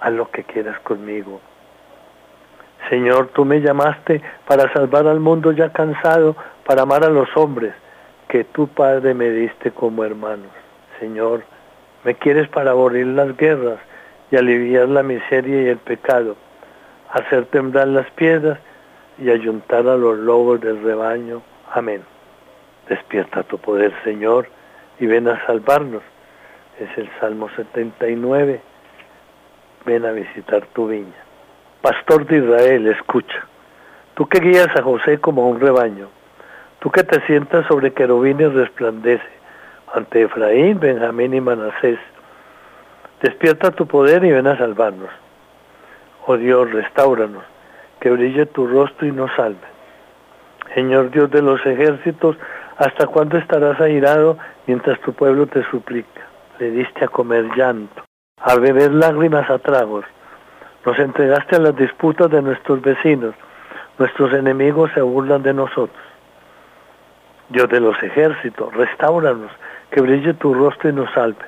a 0.00 0.10
lo 0.10 0.32
que 0.32 0.42
quieras 0.42 0.80
conmigo. 0.80 1.40
Señor, 2.90 3.28
tú 3.34 3.44
me 3.44 3.60
llamaste 3.60 4.20
para 4.48 4.72
salvar 4.72 5.06
al 5.06 5.20
mundo 5.20 5.52
ya 5.52 5.72
cansado, 5.72 6.34
para 6.66 6.82
amar 6.82 7.04
a 7.04 7.08
los 7.08 7.28
hombres, 7.36 7.72
que 8.26 8.42
tu 8.42 8.66
Padre 8.66 9.14
me 9.14 9.30
diste 9.30 9.70
como 9.70 10.02
hermanos. 10.02 10.50
Señor, 10.98 11.44
me 12.06 12.14
quieres 12.14 12.46
para 12.46 12.70
aburrir 12.70 13.08
las 13.08 13.36
guerras 13.36 13.80
y 14.30 14.36
aliviar 14.36 14.88
la 14.88 15.02
miseria 15.02 15.62
y 15.62 15.66
el 15.66 15.78
pecado, 15.78 16.36
hacer 17.10 17.46
temblar 17.46 17.88
las 17.88 18.08
piedras 18.12 18.60
y 19.18 19.28
ayuntar 19.28 19.88
a 19.88 19.96
los 19.96 20.16
lobos 20.16 20.60
del 20.60 20.80
rebaño. 20.84 21.42
Amén. 21.72 22.04
Despierta 22.88 23.42
tu 23.42 23.58
poder, 23.58 23.92
Señor, 24.04 24.46
y 25.00 25.06
ven 25.06 25.26
a 25.26 25.44
salvarnos. 25.46 26.02
Es 26.78 26.96
el 26.96 27.10
Salmo 27.18 27.48
79. 27.56 28.60
Ven 29.84 30.06
a 30.06 30.12
visitar 30.12 30.64
tu 30.74 30.86
viña. 30.86 31.24
Pastor 31.82 32.24
de 32.26 32.38
Israel, 32.38 32.86
escucha. 32.86 33.48
Tú 34.14 34.28
que 34.28 34.38
guías 34.38 34.68
a 34.76 34.82
José 34.82 35.18
como 35.18 35.48
un 35.48 35.58
rebaño, 35.58 36.06
tú 36.78 36.88
que 36.88 37.02
te 37.02 37.20
sientas 37.26 37.66
sobre 37.66 37.92
querubines 37.92 38.52
resplandece 38.52 39.36
ante 39.94 40.22
Efraín, 40.22 40.80
Benjamín 40.80 41.34
y 41.34 41.40
Manasés. 41.40 41.98
Despierta 43.20 43.70
tu 43.70 43.86
poder 43.86 44.24
y 44.24 44.32
ven 44.32 44.46
a 44.46 44.58
salvarnos. 44.58 45.10
Oh 46.26 46.36
Dios, 46.36 46.70
restauranos, 46.72 47.44
que 48.00 48.10
brille 48.10 48.46
tu 48.46 48.66
rostro 48.66 49.06
y 49.06 49.12
nos 49.12 49.30
salve. 49.36 49.76
Señor 50.74 51.10
Dios 51.10 51.30
de 51.30 51.40
los 51.40 51.64
ejércitos, 51.64 52.36
¿hasta 52.76 53.06
cuándo 53.06 53.38
estarás 53.38 53.80
airado 53.80 54.36
mientras 54.66 55.00
tu 55.00 55.12
pueblo 55.12 55.46
te 55.46 55.62
suplica? 55.70 56.26
Le 56.58 56.70
diste 56.70 57.04
a 57.04 57.08
comer 57.08 57.46
llanto, 57.56 58.02
a 58.38 58.56
beber 58.56 58.92
lágrimas 58.92 59.48
a 59.48 59.58
tragos. 59.58 60.04
Nos 60.84 60.98
entregaste 60.98 61.56
a 61.56 61.60
las 61.60 61.76
disputas 61.76 62.30
de 62.30 62.42
nuestros 62.42 62.82
vecinos. 62.82 63.34
Nuestros 63.98 64.32
enemigos 64.34 64.90
se 64.94 65.00
burlan 65.00 65.42
de 65.42 65.54
nosotros. 65.54 66.04
Dios 67.48 67.68
de 67.68 67.80
los 67.80 68.00
ejércitos, 68.02 68.74
restauranos, 68.74 69.52
que 69.96 70.02
brille 70.02 70.34
tu 70.34 70.52
rostro 70.52 70.90
y 70.90 70.92
nos 70.92 71.10
salve. 71.14 71.46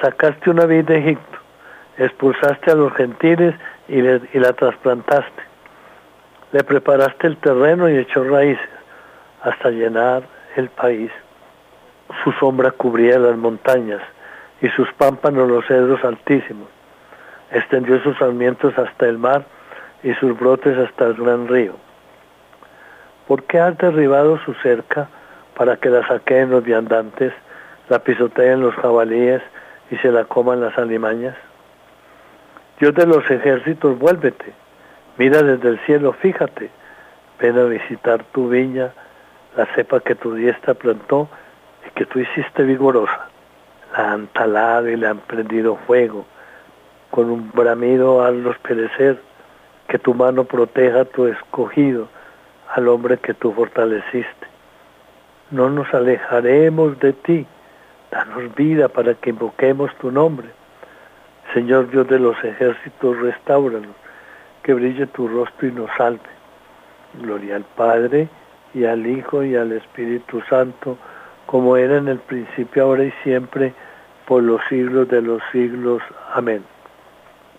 Sacaste 0.00 0.48
una 0.48 0.64
vida 0.64 0.94
de 0.94 1.00
Egipto, 1.00 1.38
expulsaste 1.98 2.70
a 2.70 2.74
los 2.74 2.94
gentiles 2.94 3.54
y, 3.88 3.98
y 3.98 4.40
la 4.40 4.54
trasplantaste. 4.54 5.42
Le 6.52 6.64
preparaste 6.64 7.26
el 7.26 7.36
terreno 7.36 7.90
y 7.90 7.98
echó 7.98 8.24
raíces 8.24 8.70
hasta 9.42 9.68
llenar 9.68 10.22
el 10.56 10.70
país. 10.70 11.10
Su 12.24 12.32
sombra 12.32 12.70
cubría 12.70 13.18
las 13.18 13.36
montañas 13.36 14.00
y 14.62 14.70
sus 14.70 14.90
pámpanos 14.94 15.46
los 15.46 15.66
cedros 15.66 16.02
altísimos. 16.04 16.68
Extendió 17.50 18.02
sus 18.02 18.16
sarmientos 18.16 18.78
hasta 18.78 19.04
el 19.04 19.18
mar 19.18 19.44
y 20.02 20.14
sus 20.14 20.38
brotes 20.38 20.78
hasta 20.78 21.04
el 21.04 21.14
gran 21.16 21.46
río. 21.48 21.74
¿Por 23.28 23.42
qué 23.42 23.60
has 23.60 23.76
derribado 23.76 24.38
su 24.38 24.54
cerca 24.54 25.10
para 25.54 25.76
que 25.76 25.88
la 25.88 26.06
saqueen 26.06 26.50
los 26.50 26.64
viandantes, 26.64 27.32
la 27.88 27.98
pisoteen 27.98 28.60
los 28.60 28.74
jabalíes 28.76 29.42
y 29.90 29.96
se 29.96 30.10
la 30.10 30.24
coman 30.24 30.60
las 30.60 30.76
alimañas? 30.78 31.36
Dios 32.80 32.94
de 32.94 33.06
los 33.06 33.30
ejércitos, 33.30 33.98
vuélvete, 33.98 34.52
mira 35.18 35.42
desde 35.42 35.68
el 35.68 35.78
cielo, 35.80 36.12
fíjate, 36.14 36.70
ven 37.38 37.58
a 37.58 37.64
visitar 37.64 38.24
tu 38.32 38.48
viña, 38.48 38.92
la 39.56 39.66
cepa 39.74 40.00
que 40.00 40.14
tu 40.14 40.34
diestra 40.34 40.74
plantó 40.74 41.28
y 41.86 41.90
que 41.90 42.06
tú 42.06 42.18
hiciste 42.18 42.62
vigorosa. 42.62 43.28
La 43.96 44.12
han 44.12 44.26
talado 44.28 44.88
y 44.88 44.96
le 44.96 45.06
han 45.06 45.18
prendido 45.18 45.76
fuego, 45.86 46.24
con 47.10 47.30
un 47.30 47.50
bramido 47.52 48.24
hazlos 48.24 48.56
perecer, 48.58 49.20
que 49.88 49.98
tu 49.98 50.14
mano 50.14 50.44
proteja 50.44 51.02
a 51.02 51.04
tu 51.04 51.26
escogido, 51.26 52.08
al 52.74 52.88
hombre 52.88 53.18
que 53.18 53.34
tú 53.34 53.52
fortaleciste. 53.52 54.51
No 55.52 55.68
nos 55.68 55.92
alejaremos 55.92 56.98
de 57.00 57.12
ti, 57.12 57.46
danos 58.10 58.54
vida 58.54 58.88
para 58.88 59.12
que 59.12 59.30
invoquemos 59.30 59.94
tu 59.98 60.10
nombre. 60.10 60.48
Señor 61.52 61.90
Dios 61.90 62.08
de 62.08 62.18
los 62.18 62.42
ejércitos, 62.42 63.18
restauranos, 63.18 63.94
que 64.62 64.72
brille 64.72 65.06
tu 65.08 65.28
rostro 65.28 65.68
y 65.68 65.72
nos 65.72 65.90
salve. 65.98 66.32
Gloria 67.20 67.56
al 67.56 67.64
Padre, 67.76 68.30
y 68.72 68.86
al 68.86 69.06
Hijo, 69.06 69.44
y 69.44 69.54
al 69.54 69.72
Espíritu 69.72 70.40
Santo, 70.48 70.96
como 71.44 71.76
era 71.76 71.98
en 71.98 72.08
el 72.08 72.18
principio, 72.20 72.84
ahora 72.84 73.04
y 73.04 73.12
siempre, 73.22 73.74
por 74.26 74.42
los 74.42 74.62
siglos 74.70 75.06
de 75.08 75.20
los 75.20 75.42
siglos. 75.52 76.02
Amén. 76.32 76.64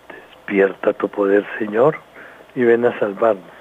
Despierta 0.10 0.94
tu 0.94 1.08
poder, 1.10 1.46
Señor, 1.60 2.00
y 2.56 2.64
ven 2.64 2.86
a 2.86 2.98
salvarnos. 2.98 3.53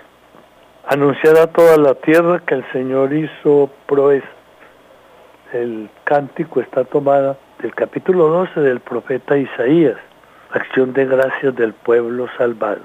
Anunciar 0.85 1.39
a 1.39 1.47
toda 1.47 1.77
la 1.77 1.95
tierra 1.95 2.41
que 2.41 2.57
el 2.57 2.65
Señor 2.73 3.13
hizo 3.13 3.71
proeza. 3.87 4.27
El 5.53 5.89
cántico 6.03 6.61
está 6.61 6.83
tomada 6.83 7.37
del 7.61 7.73
capítulo 7.73 8.27
12 8.27 8.61
del 8.61 8.81
profeta 8.81 9.37
Isaías, 9.37 9.97
acción 10.51 10.93
de 10.93 11.07
gracias 11.07 11.55
del 11.55 11.73
pueblo 11.73 12.27
salvado. 12.37 12.81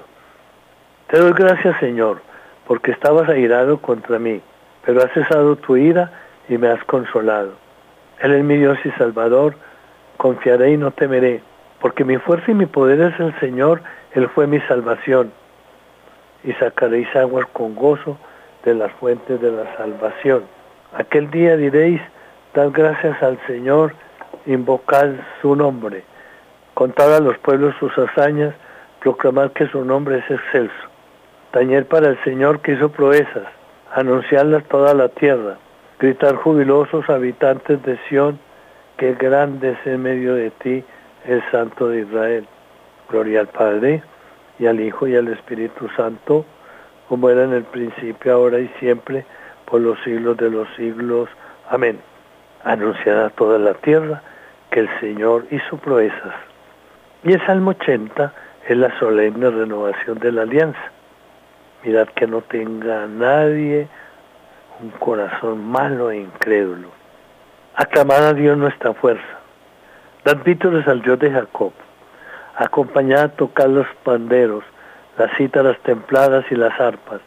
Te 1.08 1.18
doy 1.18 1.32
gracias, 1.32 1.76
Señor, 1.80 2.20
porque 2.68 2.92
estabas 2.92 3.28
airado 3.28 3.78
contra 3.78 4.20
mí, 4.20 4.40
pero 4.86 5.02
has 5.02 5.10
cesado 5.12 5.56
tu 5.56 5.76
ira 5.76 6.12
y 6.48 6.56
me 6.56 6.68
has 6.68 6.84
consolado. 6.84 7.54
Él 8.20 8.32
es 8.32 8.44
mi 8.44 8.58
Dios 8.58 8.78
y 8.84 8.90
Salvador, 8.92 9.56
confiaré 10.18 10.70
y 10.70 10.76
no 10.76 10.92
temeré, 10.92 11.42
porque 11.80 12.04
mi 12.04 12.16
fuerza 12.18 12.52
y 12.52 12.54
mi 12.54 12.66
poder 12.66 13.00
es 13.00 13.18
el 13.18 13.34
Señor, 13.40 13.82
Él 14.12 14.28
fue 14.28 14.46
mi 14.46 14.60
salvación. 14.60 15.32
Y 16.44 16.52
sacaréis 16.54 17.14
aguas 17.16 17.46
con 17.52 17.74
gozo 17.74 18.16
de 18.64 18.74
las 18.74 18.92
fuentes 18.92 19.40
de 19.40 19.50
la 19.50 19.76
salvación. 19.76 20.44
Aquel 20.94 21.30
día 21.30 21.56
diréis, 21.56 22.00
dad 22.54 22.70
gracias 22.72 23.22
al 23.22 23.38
Señor, 23.46 23.92
invocad 24.46 25.10
su 25.42 25.54
nombre, 25.54 26.04
contad 26.74 27.14
a 27.14 27.20
los 27.20 27.36
pueblos 27.38 27.74
sus 27.78 27.96
hazañas, 27.98 28.54
proclamad 29.00 29.52
que 29.52 29.66
su 29.68 29.84
nombre 29.84 30.18
es 30.18 30.30
excelso. 30.30 30.74
Tañer 31.50 31.86
para 31.86 32.08
el 32.08 32.22
Señor 32.24 32.60
que 32.60 32.72
hizo 32.72 32.90
proezas, 32.90 33.46
anunciarlas 33.94 34.64
toda 34.64 34.94
la 34.94 35.08
tierra, 35.08 35.56
Gritar 36.00 36.36
jubilosos 36.36 37.10
habitantes 37.10 37.82
de 37.82 37.98
Sión, 38.08 38.38
que 38.98 39.14
grande 39.14 39.72
es 39.72 39.84
en 39.84 40.02
medio 40.02 40.36
de 40.36 40.52
ti 40.52 40.84
el 41.24 41.42
Santo 41.50 41.88
de 41.88 42.02
Israel. 42.02 42.46
Gloria 43.08 43.40
al 43.40 43.48
Padre, 43.48 44.00
y 44.58 44.66
al 44.66 44.80
Hijo, 44.80 45.06
y 45.06 45.16
al 45.16 45.28
Espíritu 45.28 45.88
Santo, 45.96 46.44
como 47.08 47.30
era 47.30 47.44
en 47.44 47.52
el 47.52 47.64
principio, 47.64 48.34
ahora 48.34 48.58
y 48.58 48.68
siempre, 48.78 49.24
por 49.64 49.80
los 49.80 49.98
siglos 50.02 50.36
de 50.36 50.50
los 50.50 50.68
siglos. 50.76 51.28
Amén. 51.70 52.00
Anunciada 52.64 53.26
a 53.26 53.30
toda 53.30 53.58
la 53.58 53.74
tierra 53.74 54.22
que 54.70 54.80
el 54.80 55.00
Señor 55.00 55.46
hizo 55.50 55.76
proezas. 55.78 56.34
Y 57.24 57.32
el 57.32 57.46
Salmo 57.46 57.70
80 57.70 58.32
es 58.68 58.76
la 58.76 58.96
solemne 58.98 59.50
renovación 59.50 60.18
de 60.18 60.32
la 60.32 60.42
alianza. 60.42 60.92
Mirad 61.84 62.08
que 62.08 62.26
no 62.26 62.42
tenga 62.42 63.06
nadie 63.06 63.88
un 64.80 64.90
corazón 64.90 65.64
malo 65.64 66.10
e 66.10 66.18
incrédulo. 66.18 66.88
Aclamad 67.74 68.26
a 68.26 68.34
Dios 68.34 68.56
nuestra 68.56 68.92
fuerza. 68.94 69.38
Dad 70.24 70.38
vítores 70.44 70.86
al 70.88 71.02
Dios 71.02 71.18
de 71.18 71.30
Jacob. 71.30 71.72
Acompañad 72.60 73.20
a 73.22 73.28
tocar 73.28 73.68
los 73.68 73.86
panderos, 74.02 74.64
las 75.16 75.30
cítaras 75.36 75.78
templadas 75.84 76.44
y 76.50 76.56
las 76.56 76.78
arpas. 76.80 77.20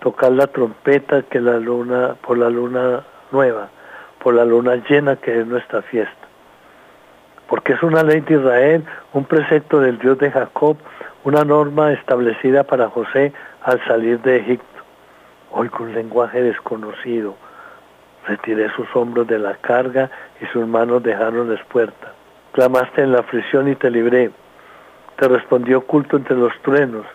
Tocad 0.00 0.32
la 0.32 0.48
trompeta 0.48 1.22
que 1.22 1.40
la 1.40 1.56
luna, 1.56 2.14
por 2.20 2.36
la 2.36 2.50
luna 2.50 3.02
nueva, 3.32 3.70
por 4.22 4.34
la 4.34 4.44
luna 4.44 4.76
llena 4.86 5.16
que 5.16 5.40
es 5.40 5.46
nuestra 5.46 5.80
fiesta. 5.80 6.28
Porque 7.48 7.72
es 7.72 7.82
una 7.82 8.02
ley 8.02 8.20
de 8.20 8.34
Israel, 8.34 8.84
un 9.14 9.24
precepto 9.24 9.80
del 9.80 9.98
Dios 9.98 10.18
de 10.18 10.30
Jacob, 10.30 10.76
una 11.24 11.42
norma 11.42 11.92
establecida 11.92 12.62
para 12.64 12.90
José 12.90 13.32
al 13.62 13.82
salir 13.86 14.20
de 14.20 14.36
Egipto. 14.36 14.82
Hoy 15.52 15.70
con 15.70 15.94
lenguaje 15.94 16.42
desconocido 16.42 17.34
retiré 18.26 18.68
sus 18.74 18.94
hombros 18.94 19.26
de 19.26 19.38
la 19.38 19.54
carga 19.54 20.10
y 20.38 20.44
sus 20.52 20.66
manos 20.66 21.02
dejaron 21.02 21.48
la 21.48 21.64
puerta. 21.64 22.12
Clamaste 22.52 23.00
en 23.00 23.12
la 23.12 23.20
aflicción 23.20 23.68
y 23.68 23.74
te 23.74 23.90
libré. 23.90 24.30
Te 25.16 25.28
respondí 25.28 25.72
oculto 25.74 26.16
entre 26.16 26.36
los 26.36 26.52
truenos. 26.62 27.06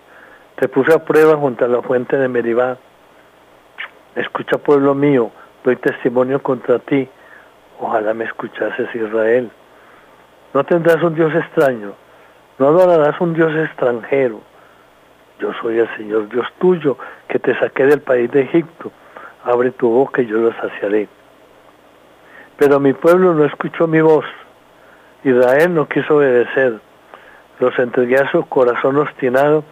Te 0.56 0.68
puse 0.68 0.94
a 0.94 1.04
prueba 1.04 1.36
junto 1.38 1.66
a 1.66 1.68
la 1.68 1.82
fuente 1.82 2.18
de 2.18 2.28
Meribá. 2.28 2.78
Escucha, 4.16 4.58
pueblo 4.58 4.94
mío, 4.96 5.32
doy 5.64 5.76
testimonio 5.76 6.42
contra 6.42 6.80
ti. 6.80 7.08
Ojalá 7.80 8.14
me 8.14 8.26
escuchases, 8.26 8.94
Israel. 8.94 9.52
No 10.54 10.64
tendrás 10.64 11.02
un 11.02 11.16
Dios 11.16 11.34
extraño, 11.34 11.94
no 12.60 12.68
adorarás 12.68 13.20
un 13.22 13.34
Dios 13.34 13.56
extranjero. 13.56 14.42
Yo 15.40 15.54
soy 15.62 15.80
el 15.80 15.90
Señor 15.96 16.30
Dios 16.30 16.46
tuyo, 16.60 16.98
que 17.28 17.40
te 17.40 17.58
saqué 17.58 17.86
del 17.86 18.02
país 18.02 18.30
de 18.32 18.42
Egipto. 18.42 18.92
Abre 19.44 19.72
tu 19.72 19.90
boca 19.90 20.22
y 20.22 20.28
yo 20.28 20.38
lo 20.38 20.54
saciaré. 20.54 21.08
Pero 22.58 22.80
mi 22.80 22.94
pueblo 22.94 23.34
no 23.34 23.46
escuchó 23.46 23.88
mi 23.88 24.02
voz. 24.02 24.26
Israel 25.24 25.74
no 25.74 25.88
quiso 25.88 26.18
obedecer. 26.18 26.80
Los 27.62 27.78
entregué 27.78 28.18
a 28.18 28.32
su 28.32 28.44
corazón 28.48 28.98
obstinado 28.98 29.64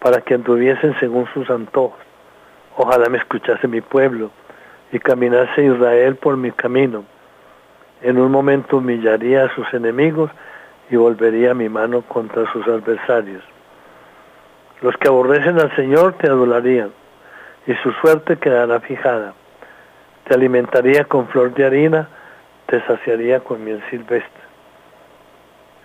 para 0.00 0.20
que 0.20 0.34
anduviesen 0.34 0.94
según 1.00 1.26
sus 1.32 1.48
antojos. 1.48 1.98
Ojalá 2.76 3.08
me 3.08 3.16
escuchase 3.16 3.66
mi 3.66 3.80
pueblo 3.80 4.30
y 4.92 4.98
caminase 4.98 5.64
Israel 5.64 6.16
por 6.16 6.36
mi 6.36 6.50
camino. 6.50 7.06
En 8.02 8.20
un 8.20 8.30
momento 8.30 8.76
humillaría 8.76 9.44
a 9.44 9.54
sus 9.54 9.72
enemigos 9.72 10.30
y 10.90 10.96
volvería 10.96 11.54
mi 11.54 11.70
mano 11.70 12.02
contra 12.02 12.52
sus 12.52 12.68
adversarios. 12.68 13.42
Los 14.82 14.94
que 14.98 15.08
aborrecen 15.08 15.58
al 15.58 15.74
Señor 15.74 16.18
te 16.18 16.28
adularían, 16.28 16.90
y 17.66 17.72
su 17.76 17.92
suerte 17.92 18.36
quedará 18.36 18.78
fijada. 18.80 19.32
Te 20.24 20.34
alimentaría 20.34 21.04
con 21.04 21.28
flor 21.28 21.54
de 21.54 21.64
harina, 21.64 22.10
te 22.66 22.82
saciaría 22.82 23.40
con 23.40 23.64
miel 23.64 23.82
silvestre. 23.88 24.37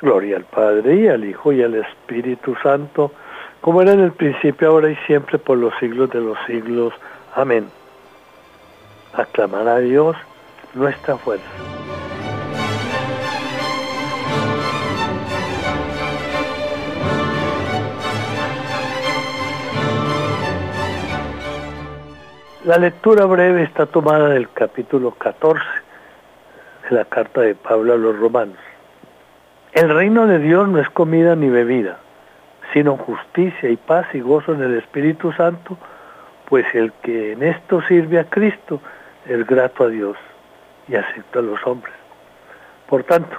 Gloria 0.04 0.36
al 0.36 0.44
Padre 0.44 0.96
y 0.96 1.08
al 1.08 1.24
Hijo 1.24 1.54
y 1.54 1.64
al 1.64 1.76
Espíritu 1.76 2.56
Santo, 2.62 3.14
como 3.62 3.82
era 3.82 3.94
en 3.94 4.02
el 4.02 4.12
principio, 4.12 4.68
ahora 4.68 4.90
y 4.90 4.98
siempre, 5.08 5.40
por 5.40 5.58
los 5.58 5.74
siglos 5.80 6.10
de 6.10 6.20
los 6.20 6.38
siglos. 6.46 6.94
Amén. 7.34 7.70
Aclamar 9.14 9.66
a 9.66 9.80
Dios 9.80 10.18
nuestra 10.74 11.16
fuerza. 11.16 11.46
La 22.66 22.78
lectura 22.78 23.24
breve 23.24 23.64
está 23.64 23.86
tomada 23.86 24.28
del 24.28 24.50
capítulo 24.50 25.12
14 25.12 25.64
de 26.90 26.96
la 26.98 27.06
carta 27.06 27.40
de 27.40 27.56
Pablo 27.56 27.94
a 27.94 27.96
los 27.96 28.20
romanos. 28.20 28.58
El 29.74 29.90
reino 29.90 30.28
de 30.28 30.40
Dios 30.40 30.68
no 30.68 30.80
es 30.80 30.90
comida 30.90 31.36
ni 31.36 31.50
bebida, 31.50 31.98
sino 32.74 32.98
justicia 32.98 33.70
y 33.70 33.76
paz 33.76 34.08
y 34.14 34.20
gozo 34.20 34.54
en 34.54 34.62
el 34.62 34.78
Espíritu 34.78 35.32
Santo, 35.34 35.78
pues 36.48 36.66
el 36.74 36.92
que 37.02 37.34
en 37.34 37.44
esto 37.44 37.82
sirve 37.84 38.20
a 38.20 38.26
Cristo 38.26 38.80
es 39.26 39.46
grato 39.48 39.86
a 39.86 39.88
Dios 39.88 40.18
y 40.88 40.96
acepta 40.96 41.40
a 41.40 41.42
los 41.42 41.66
hombres. 41.66 41.96
Por 42.88 43.04
tanto, 43.04 43.38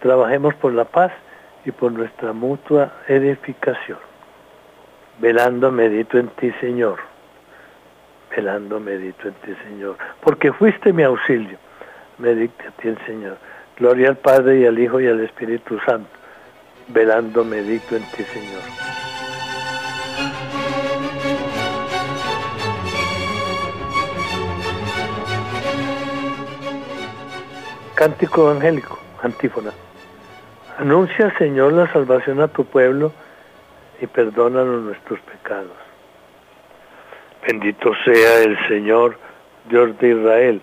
trabajemos 0.00 0.54
por 0.54 0.72
la 0.72 0.84
paz 0.84 1.12
y 1.64 1.72
por 1.72 1.92
nuestra 1.92 2.32
mutua 2.32 2.92
edificación. 3.08 3.98
Velando 5.18 5.72
medito 5.72 6.18
en 6.18 6.28
ti, 6.28 6.52
Señor 6.60 7.12
velando 8.34 8.80
medito 8.80 9.28
en 9.28 9.34
ti, 9.34 9.54
Señor, 9.68 9.96
porque 10.20 10.52
fuiste 10.52 10.92
mi 10.92 11.02
auxilio. 11.02 11.58
Medite 12.18 12.66
a 12.66 12.70
ti, 12.72 12.94
Señor. 13.06 13.36
Gloria 13.82 14.10
al 14.10 14.16
Padre 14.16 14.60
y 14.60 14.64
al 14.64 14.78
Hijo 14.78 15.00
y 15.00 15.08
al 15.08 15.18
Espíritu 15.24 15.76
Santo. 15.80 16.08
Velando 16.86 17.44
medito 17.44 17.96
en 17.96 18.04
ti, 18.12 18.22
Señor. 18.22 18.62
Cántico 27.96 28.52
evangélico, 28.52 29.00
antífona. 29.20 29.72
Anuncia, 30.78 31.36
Señor, 31.36 31.72
la 31.72 31.92
salvación 31.92 32.40
a 32.40 32.46
tu 32.46 32.64
pueblo 32.64 33.12
y 34.00 34.06
perdónanos 34.06 34.84
nuestros 34.84 35.18
pecados. 35.22 35.72
Bendito 37.44 37.90
sea 38.04 38.44
el 38.44 38.56
Señor, 38.68 39.18
Dios 39.68 39.98
de 39.98 40.08
Israel, 40.10 40.62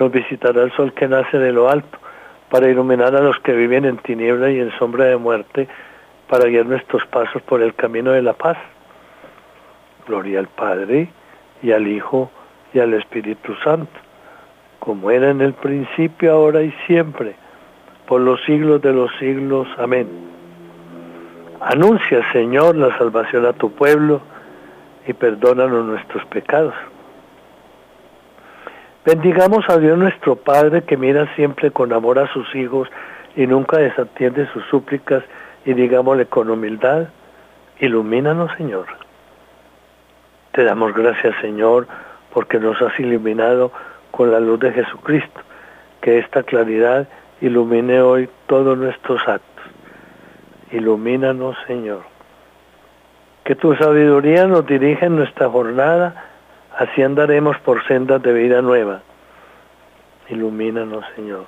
nos 0.00 0.10
visitará 0.10 0.62
el 0.62 0.72
sol 0.72 0.94
que 0.94 1.06
nace 1.06 1.38
de 1.38 1.52
lo 1.52 1.68
alto, 1.68 1.98
para 2.48 2.68
iluminar 2.68 3.14
a 3.14 3.20
los 3.20 3.38
que 3.40 3.52
viven 3.52 3.84
en 3.84 3.98
tiniebla 3.98 4.50
y 4.50 4.58
en 4.58 4.72
sombra 4.78 5.04
de 5.04 5.18
muerte, 5.18 5.68
para 6.26 6.46
guiar 6.46 6.66
nuestros 6.66 7.04
pasos 7.06 7.42
por 7.42 7.62
el 7.62 7.74
camino 7.74 8.12
de 8.12 8.22
la 8.22 8.32
paz. 8.32 8.56
Gloria 10.08 10.40
al 10.40 10.48
Padre, 10.48 11.10
y 11.62 11.72
al 11.72 11.86
Hijo, 11.86 12.30
y 12.72 12.78
al 12.78 12.94
Espíritu 12.94 13.54
Santo, 13.62 13.92
como 14.78 15.10
era 15.10 15.30
en 15.30 15.42
el 15.42 15.52
principio, 15.52 16.32
ahora 16.32 16.62
y 16.62 16.72
siempre, 16.86 17.36
por 18.06 18.22
los 18.22 18.42
siglos 18.44 18.80
de 18.80 18.94
los 18.94 19.10
siglos. 19.18 19.68
Amén. 19.76 20.08
Anuncia, 21.60 22.22
Señor, 22.32 22.74
la 22.74 22.96
salvación 22.96 23.44
a 23.44 23.52
tu 23.52 23.70
pueblo, 23.70 24.22
y 25.06 25.12
perdónanos 25.12 25.84
nuestros 25.84 26.24
pecados 26.26 26.74
Bendigamos 29.02 29.66
a 29.70 29.78
Dios 29.78 29.96
nuestro 29.96 30.36
Padre 30.36 30.82
que 30.82 30.98
mira 30.98 31.34
siempre 31.34 31.70
con 31.70 31.90
amor 31.94 32.18
a 32.18 32.30
sus 32.34 32.54
hijos 32.54 32.86
y 33.34 33.46
nunca 33.46 33.78
desatiende 33.78 34.46
sus 34.52 34.62
súplicas 34.66 35.24
y 35.64 35.72
digámosle 35.72 36.26
con 36.26 36.50
humildad, 36.50 37.08
ilumínanos 37.78 38.52
Señor. 38.58 38.84
Te 40.52 40.64
damos 40.64 40.92
gracias 40.92 41.34
Señor 41.40 41.86
porque 42.34 42.58
nos 42.58 42.80
has 42.82 43.00
iluminado 43.00 43.72
con 44.10 44.30
la 44.30 44.38
luz 44.38 44.60
de 44.60 44.72
Jesucristo, 44.72 45.40
que 46.02 46.18
esta 46.18 46.42
claridad 46.42 47.08
ilumine 47.40 48.02
hoy 48.02 48.28
todos 48.48 48.76
nuestros 48.76 49.26
actos. 49.26 49.64
Ilumínanos 50.72 51.56
Señor. 51.66 52.02
Que 53.44 53.54
tu 53.54 53.74
sabiduría 53.76 54.46
nos 54.46 54.66
dirija 54.66 55.06
en 55.06 55.16
nuestra 55.16 55.48
jornada, 55.48 56.29
así 56.78 57.02
andaremos 57.02 57.58
por 57.58 57.84
sendas 57.86 58.22
de 58.22 58.32
vida 58.32 58.62
nueva. 58.62 59.02
Ilumínanos 60.28 61.04
Señor. 61.16 61.46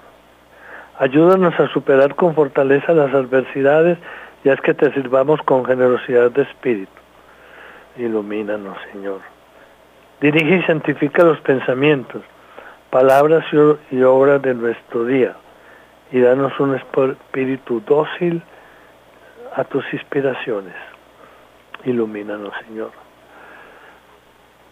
Ayúdanos 0.98 1.58
a 1.58 1.68
superar 1.68 2.14
con 2.14 2.34
fortaleza 2.34 2.92
las 2.92 3.12
adversidades 3.14 3.98
y 4.44 4.50
haz 4.50 4.60
que 4.60 4.74
te 4.74 4.92
sirvamos 4.92 5.40
con 5.42 5.64
generosidad 5.64 6.30
de 6.30 6.42
espíritu. 6.42 6.92
Ilumínanos, 7.96 8.76
Señor. 8.92 9.20
Dirige 10.20 10.56
y 10.56 10.62
santifica 10.62 11.24
los 11.24 11.40
pensamientos, 11.40 12.22
palabras 12.90 13.44
y 13.90 14.02
obras 14.02 14.40
de 14.42 14.54
nuestro 14.54 15.04
día 15.04 15.34
y 16.12 16.20
danos 16.20 16.58
un 16.60 16.76
espíritu 16.76 17.82
dócil 17.86 18.42
a 19.56 19.64
tus 19.64 19.84
inspiraciones. 19.92 20.74
Ilumínanos, 21.84 22.52
Señor. 22.66 23.01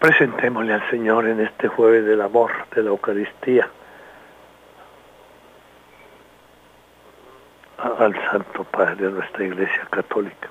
Presentémosle 0.00 0.72
al 0.72 0.88
Señor 0.88 1.28
en 1.28 1.40
este 1.40 1.68
jueves 1.68 2.06
del 2.06 2.22
amor, 2.22 2.50
de 2.74 2.82
la 2.82 2.88
Eucaristía 2.88 3.68
al 7.98 8.14
Santo 8.30 8.64
Padre 8.64 9.08
de 9.08 9.10
nuestra 9.10 9.44
Iglesia 9.44 9.86
Católica. 9.90 10.48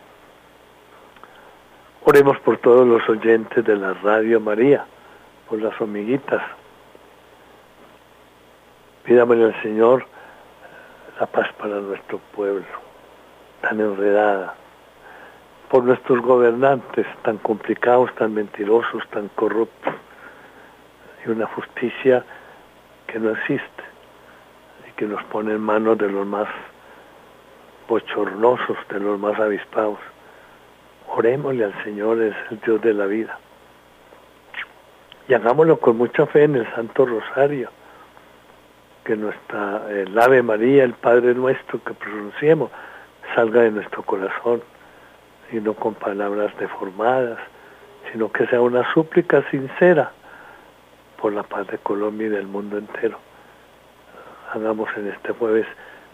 Oremos 2.04 2.40
por 2.42 2.58
todos 2.58 2.88
los 2.88 3.10
oyentes 3.10 3.66
de 3.66 3.76
la 3.76 3.96
Radio 3.96 4.40
María, 4.40 4.86
por 5.50 5.60
las 5.60 5.82
amiguitas. 5.82 6.44
Pídamele 9.04 9.46
al 9.46 9.62
Señor 9.64 10.06
la 11.20 11.26
paz 11.26 11.52
para 11.54 11.80
nuestro 11.80 12.20
pueblo, 12.36 12.68
tan 13.62 13.80
enredada, 13.80 14.54
por 15.70 15.84
nuestros 15.84 16.22
gobernantes 16.22 17.06
tan 17.22 17.38
complicados, 17.38 18.14
tan 18.16 18.34
mentirosos, 18.34 19.08
tan 19.12 19.30
corruptos, 19.30 19.94
y 21.26 21.30
una 21.30 21.46
justicia 21.48 22.26
que 23.08 23.20
no 23.20 23.32
existe 23.32 23.84
y 24.88 24.92
que 24.94 25.06
nos 25.06 25.24
pone 25.26 25.54
en 25.54 25.62
manos 25.62 25.98
de 25.98 26.10
los 26.10 26.26
más 26.26 26.48
bochornosos, 27.88 28.78
de 28.90 29.00
los 29.00 29.20
más 29.20 29.40
avispados. 29.40 30.00
Orémosle 31.08 31.66
al 31.66 31.84
Señor, 31.84 32.22
es 32.22 32.36
el 32.52 32.60
Dios 32.62 32.82
de 32.82 32.94
la 32.94 33.06
vida. 33.06 33.38
Y 35.28 35.34
hagámoslo 35.34 35.80
con 35.80 35.98
mucha 35.98 36.26
fe 36.28 36.44
en 36.46 36.56
el 36.56 36.72
Santo 36.74 37.06
Rosario. 37.06 37.70
Que 39.04 39.16
nuestra, 39.16 39.84
el 39.90 40.18
Ave 40.18 40.42
María, 40.42 40.84
el 40.84 40.94
Padre 40.94 41.34
nuestro 41.34 41.84
que 41.84 41.94
pronunciemos, 41.94 42.72
salga 43.36 43.62
de 43.62 43.72
nuestro 43.72 44.04
corazón 44.04 44.62
y 45.52 45.58
no 45.58 45.74
con 45.74 45.96
palabras 45.96 46.56
deformadas, 46.60 47.40
sino 48.12 48.32
que 48.32 48.48
sea 48.48 48.62
una 48.62 48.92
súplica 48.94 49.44
sincera 49.50 50.12
por 51.22 51.34
la 51.34 51.44
paz 51.44 51.68
de 51.68 51.78
Colombia 51.80 52.28
y 52.28 52.30
del 52.30 52.48
mundo 52.48 52.78
entero. 52.78 53.20
Hagamos 54.54 54.90
en 54.98 55.08
este 55.08 55.34
jueves 55.34 55.66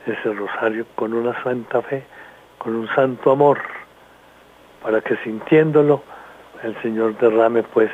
ese 0.06 0.34
rosario 0.34 0.86
con 0.96 1.14
una 1.14 1.42
santa 1.44 1.82
fe, 1.82 2.04
con 2.58 2.76
un 2.76 2.88
santo 2.90 3.32
amor, 3.32 3.60
para 4.82 5.02
que 5.02 5.16
sintiéndolo 5.18 6.04
el 6.64 6.80
Señor 6.82 7.18
derrame 7.18 7.64
pues 7.64 7.92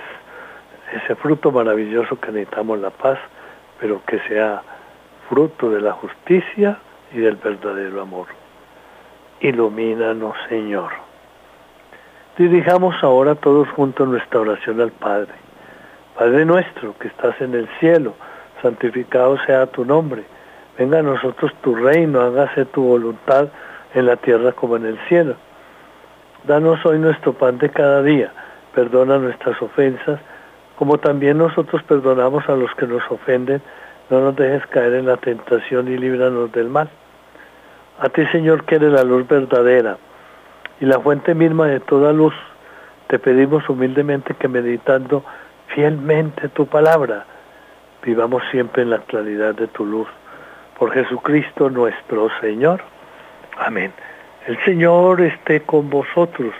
ese 0.93 1.15
fruto 1.15 1.51
maravilloso 1.51 2.19
que 2.19 2.31
necesitamos 2.31 2.79
la 2.79 2.89
paz, 2.89 3.17
pero 3.79 4.01
que 4.05 4.19
sea 4.27 4.61
fruto 5.29 5.69
de 5.69 5.81
la 5.81 5.93
justicia 5.93 6.77
y 7.13 7.19
del 7.19 7.37
verdadero 7.37 8.01
amor. 8.01 8.27
Ilumínanos, 9.39 10.35
Señor. 10.49 10.91
Dirijamos 12.41 12.95
ahora 13.03 13.35
todos 13.35 13.69
juntos 13.69 14.07
nuestra 14.07 14.39
oración 14.39 14.81
al 14.81 14.89
Padre. 14.91 15.29
Padre 16.17 16.43
nuestro 16.43 16.97
que 16.97 17.07
estás 17.07 17.39
en 17.39 17.53
el 17.53 17.69
cielo, 17.79 18.15
santificado 18.63 19.37
sea 19.45 19.67
tu 19.67 19.85
nombre 19.85 20.23
venga 20.75 20.97
a 20.97 21.03
nosotros 21.03 21.51
tu 21.61 21.75
reino, 21.75 22.19
hágase 22.19 22.65
tu 22.65 22.81
voluntad 22.81 23.49
en 23.93 24.07
la 24.07 24.15
tierra 24.15 24.53
como 24.53 24.77
en 24.77 24.87
el 24.87 24.97
cielo. 25.07 25.35
Danos 26.45 26.83
hoy 26.83 26.97
nuestro 26.97 27.33
pan 27.33 27.59
de 27.59 27.69
cada 27.69 28.01
día, 28.01 28.31
perdona 28.73 29.19
nuestras 29.19 29.61
ofensas, 29.61 30.19
como 30.79 30.97
también 30.97 31.37
nosotros 31.37 31.83
perdonamos 31.83 32.49
a 32.49 32.55
los 32.55 32.73
que 32.73 32.87
nos 32.87 33.03
ofenden, 33.11 33.61
no 34.09 34.19
nos 34.21 34.35
dejes 34.35 34.65
caer 34.65 34.95
en 34.95 35.05
la 35.05 35.17
tentación 35.17 35.87
y 35.87 35.95
líbranos 35.95 36.51
del 36.51 36.69
mal. 36.69 36.89
A 37.99 38.09
ti, 38.09 38.25
Señor, 38.31 38.63
que 38.63 38.79
la 38.79 39.03
luz 39.03 39.27
verdadera 39.27 39.97
y 40.81 40.85
la 40.85 40.99
fuente 40.99 41.35
misma 41.35 41.67
de 41.67 41.79
toda 41.79 42.11
luz, 42.11 42.33
te 43.07 43.19
pedimos 43.19 43.69
humildemente 43.69 44.33
que 44.33 44.47
meditando 44.47 45.23
fielmente 45.67 46.49
tu 46.49 46.65
palabra, 46.65 47.25
vivamos 48.03 48.41
siempre 48.51 48.81
en 48.81 48.89
la 48.89 48.97
claridad 48.99 49.53
de 49.53 49.67
tu 49.67 49.85
luz 49.85 50.07
por 50.77 50.91
Jesucristo 50.91 51.69
nuestro 51.69 52.29
Señor. 52.41 52.81
Amén. 53.57 53.93
El 54.47 54.57
Señor 54.65 55.21
esté 55.21 55.61
con 55.61 55.89
vosotros 55.89 56.51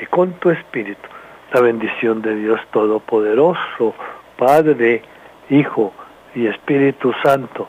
y 0.00 0.06
con 0.06 0.32
tu 0.40 0.50
espíritu. 0.50 1.08
La 1.52 1.60
bendición 1.60 2.20
de 2.20 2.34
Dios 2.34 2.60
Todopoderoso, 2.72 3.94
Padre, 4.36 5.02
Hijo 5.50 5.92
y 6.34 6.48
Espíritu 6.48 7.14
Santo, 7.22 7.68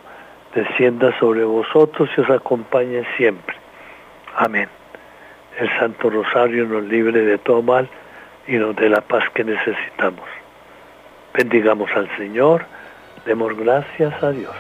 descienda 0.56 1.18
sobre 1.20 1.44
vosotros 1.44 2.10
y 2.18 2.22
os 2.22 2.30
acompañe 2.32 3.06
siempre. 3.16 3.56
Amén. 4.36 4.79
El 5.60 5.70
Santo 5.78 6.10
Rosario 6.10 6.66
nos 6.66 6.84
libre 6.84 7.22
de 7.22 7.38
todo 7.38 7.62
mal 7.62 7.90
y 8.48 8.54
nos 8.54 8.76
dé 8.78 8.88
la 8.88 9.02
paz 9.02 9.26
que 9.34 9.44
necesitamos. 9.44 10.26
Bendigamos 11.34 11.92
al 11.96 12.10
Señor, 12.16 12.66
demos 13.26 13.58
gracias 13.58 14.24
a 14.24 14.32
Dios. 14.32 14.56